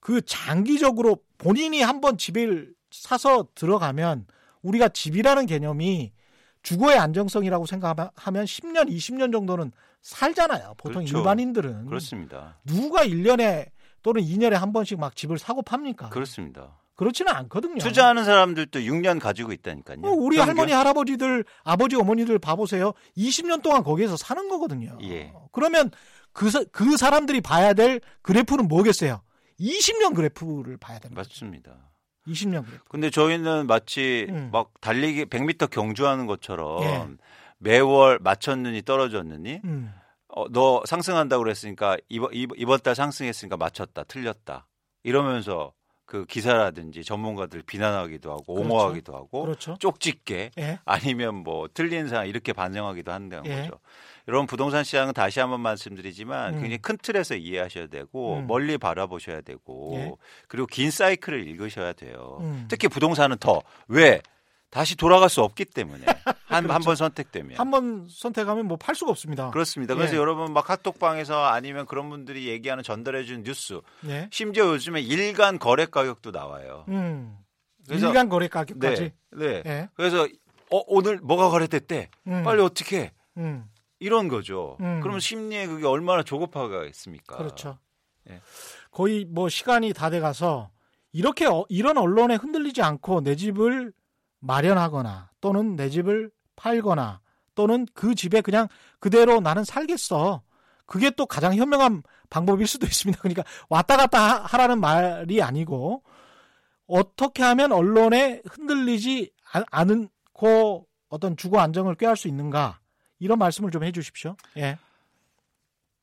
[0.00, 4.26] 그 장기적으로 본인이 한번 집을 사서 들어가면
[4.62, 6.12] 우리가 집이라는 개념이
[6.62, 10.74] 주거의 안정성이라고 생각하면 10년, 20년 정도는 살잖아요.
[10.78, 11.18] 보통 그렇죠.
[11.18, 11.86] 일반인들은.
[11.86, 12.58] 그렇습니다.
[12.64, 13.70] 누가 1년에
[14.02, 16.10] 또는 2년에 한 번씩 막 집을 사고 팝니까?
[16.10, 16.78] 그렇습니다.
[16.94, 17.78] 그렇지는 않거든요.
[17.78, 19.98] 투자하는 사람들도 6년 가지고 있다니까요.
[20.02, 20.48] 어, 우리 평균?
[20.48, 22.92] 할머니, 할아버지들, 아버지, 어머니들 봐보세요.
[23.16, 24.96] 20년 동안 거기에서 사는 거거든요.
[25.02, 25.32] 예.
[25.52, 25.90] 그러면
[26.32, 29.22] 그, 그 사람들이 봐야 될 그래프는 뭐겠어요?
[29.58, 31.20] 20년 그래프를 봐야 됩니다.
[31.20, 31.72] 맞습니다.
[32.26, 32.84] 20년 그래프.
[32.88, 34.50] 근데 저희는 마치 음.
[34.52, 37.06] 막 달리기 100m 경주하는 것처럼 예.
[37.58, 39.92] 매월 맞췄느니 떨어졌느니 음.
[40.28, 44.66] 어, 너 상승한다고 그랬으니까 이번, 이번 달 상승했으니까 맞췄다, 틀렸다.
[45.02, 45.72] 이러면서
[46.06, 48.60] 그 기사라든지 전문가들 비난하기도 하고 그렇죠.
[48.62, 49.76] 옹호하기도 하고 그렇죠.
[49.78, 50.78] 쪽집게 예.
[50.84, 53.62] 아니면 뭐 틀린 사항 이렇게 반영하기도 한다는 예.
[53.62, 53.78] 거죠.
[54.28, 56.60] 여러분 부동산 시장은 다시 한번 말씀드리지만 음.
[56.60, 58.46] 굉장히 큰 틀에서 이해하셔야 되고 음.
[58.46, 60.12] 멀리 바라보셔야 되고 예.
[60.48, 62.38] 그리고 긴 사이클을 읽으셔야 돼요.
[62.40, 62.66] 음.
[62.68, 64.20] 특히 부동산은 더 왜?
[64.74, 66.04] 다시 돌아갈 수 없기 때문에
[66.46, 66.96] 한 한번 그렇죠.
[66.96, 69.50] 선택되면 한 번 선택하면 뭐 팔 수가 없습니다.
[69.52, 69.94] 그렇습니다.
[69.94, 70.18] 그래서 예.
[70.18, 74.28] 여러분 막 카톡방에서 아니면 그런 분들이 얘기하는 전달해 준 뉴스, 예.
[74.32, 76.84] 심지어 요즘에 일간 거래 가격도 나와요.
[76.88, 77.36] 음.
[77.86, 79.12] 그래서, 일간 거래 가격까지.
[79.36, 79.62] 네.
[79.62, 79.62] 네.
[79.64, 79.88] 예.
[79.94, 80.24] 그래서
[80.72, 82.10] 어, 오늘 뭐가 거래됐대.
[82.26, 82.42] 음.
[82.42, 83.12] 빨리 어떻게?
[83.36, 83.64] 음.
[84.00, 84.76] 이런 거죠.
[84.80, 84.98] 음.
[85.00, 87.36] 그러면 심리에 그게 얼마나 조급하겠습니까?
[87.36, 87.78] 그렇죠.
[88.28, 88.40] 예.
[88.90, 90.70] 거의 뭐 시간이 다 돼가서
[91.12, 93.92] 이렇게 어, 이런 언론에 흔들리지 않고 내 집을
[94.44, 97.20] 마련하거나 또는 내 집을 팔거나
[97.54, 98.68] 또는 그 집에 그냥
[99.00, 100.42] 그대로 나는 살겠어.
[100.86, 103.20] 그게 또 가장 현명한 방법일 수도 있습니다.
[103.22, 106.02] 그러니까 왔다 갔다 하라는 말이 아니고
[106.86, 109.30] 어떻게 하면 언론에 흔들리지
[109.70, 112.80] 않고 어떤 주거 안정을 꾀할 수 있는가
[113.18, 114.36] 이런 말씀을 좀 해주십시오.
[114.58, 114.76] 예.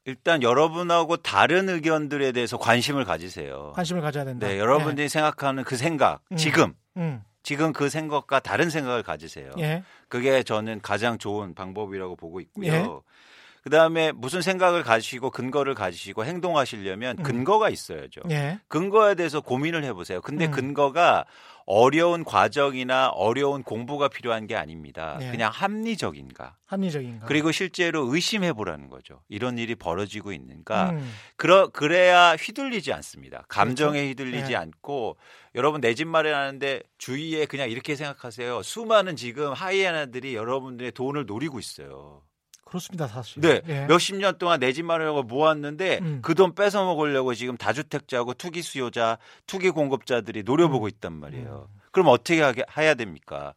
[0.05, 3.71] 일단 여러분하고 다른 의견들에 대해서 관심을 가지세요.
[3.75, 4.47] 관심을 가져야 된다.
[4.47, 5.07] 네, 여러분들이 예.
[5.09, 6.37] 생각하는 그 생각, 음.
[6.37, 7.21] 지금, 음.
[7.43, 9.51] 지금 그 생각과 다른 생각을 가지세요.
[9.59, 9.83] 예.
[10.07, 12.67] 그게 저는 가장 좋은 방법이라고 보고 있고요.
[12.67, 12.85] 예.
[13.61, 17.23] 그 다음에 무슨 생각을 가지시고 근거를 가지시고 행동하시려면 음.
[17.23, 18.21] 근거가 있어야죠.
[18.31, 18.59] 예.
[18.67, 20.19] 근거에 대해서 고민을 해 보세요.
[20.21, 20.51] 근데 음.
[20.51, 21.25] 근거가
[21.67, 25.19] 어려운 과정이나 어려운 공부가 필요한 게 아닙니다.
[25.21, 25.29] 예.
[25.29, 26.55] 그냥 합리적인가.
[26.65, 27.27] 합리적인가.
[27.27, 29.21] 그리고 실제로 의심해 보라는 거죠.
[29.29, 30.89] 이런 일이 벌어지고 있는가.
[30.89, 31.13] 음.
[31.35, 33.45] 그러, 그래야 휘둘리지 않습니다.
[33.47, 34.07] 감정에 그렇죠?
[34.23, 34.55] 휘둘리지 예.
[34.57, 35.17] 않고
[35.53, 38.63] 여러분 내 집 마련하는데 주위에 그냥 이렇게 생각하세요.
[38.63, 42.23] 수많은 지금 하이에나들이 여러분들의 돈을 노리고 있어요.
[42.71, 43.41] 그렇습니다, 사실.
[43.41, 43.61] 네.
[43.67, 43.85] 예.
[43.85, 46.19] 몇십 년 동안 내 집 마련하고 모았는데 음.
[46.21, 50.87] 그돈 뺏어 먹으려고 지금 다주택자하고 투기 수요자, 투기 공급자들이 노려보고 음.
[50.89, 51.67] 있단 말이에요.
[51.69, 51.81] 음.
[51.91, 53.53] 그럼 어떻게 하게, 해야 됩니까?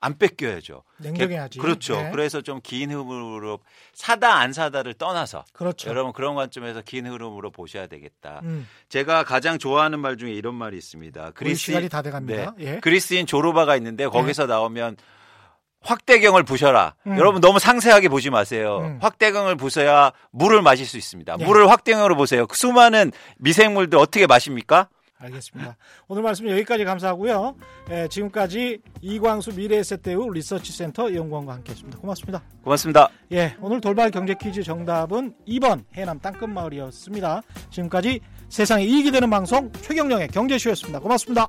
[0.00, 0.82] 안 뺏겨야죠.
[0.98, 1.58] 냉정해야지.
[1.58, 1.96] 그렇죠.
[1.96, 2.10] 네.
[2.12, 3.58] 그래서 좀 긴 흐름으로
[3.94, 5.88] 사다 안 사다를 떠나서 그렇죠.
[5.88, 8.40] 여러분 그런 관점에서 긴 흐름으로 보셔야 되겠다.
[8.44, 8.68] 음.
[8.90, 11.30] 제가 가장 좋아하는 말 중에 이런 말이 있습니다.
[11.30, 12.54] 그리스 시간이 다 돼갑니다.
[12.58, 12.64] 네.
[12.74, 12.80] 예.
[12.80, 14.46] 그리스인 조르바가 있는데 거기서 예.
[14.46, 14.96] 나오면
[15.80, 16.94] 확대경을 부셔라.
[17.06, 17.18] 음.
[17.18, 18.78] 여러분 너무 상세하게 보지 마세요.
[18.82, 18.98] 음.
[19.00, 21.36] 확대경을 부셔야 물을 마실 수 있습니다.
[21.36, 21.44] 네.
[21.44, 22.46] 물을 확대경으로 보세요.
[22.46, 24.88] 그 수많은 미생물들 어떻게 마십니까?
[25.20, 25.76] 알겠습니다.
[26.06, 27.56] 오늘 말씀 여기까지 감사하고요.
[27.90, 31.98] 예, 지금까지 이광수 미래에셋대우 리서치센터 연구원과 함께했습니다.
[31.98, 32.42] 고맙습니다.
[32.62, 33.08] 고맙습니다.
[33.32, 37.42] 예, 오늘 돌발 경제 퀴즈 정답은 2번 해남 땅끝 마을이었습니다.
[37.70, 41.00] 지금까지 세상에 이익이 되는 방송 최경령의 경제쇼였습니다.
[41.00, 41.48] 고맙습니다.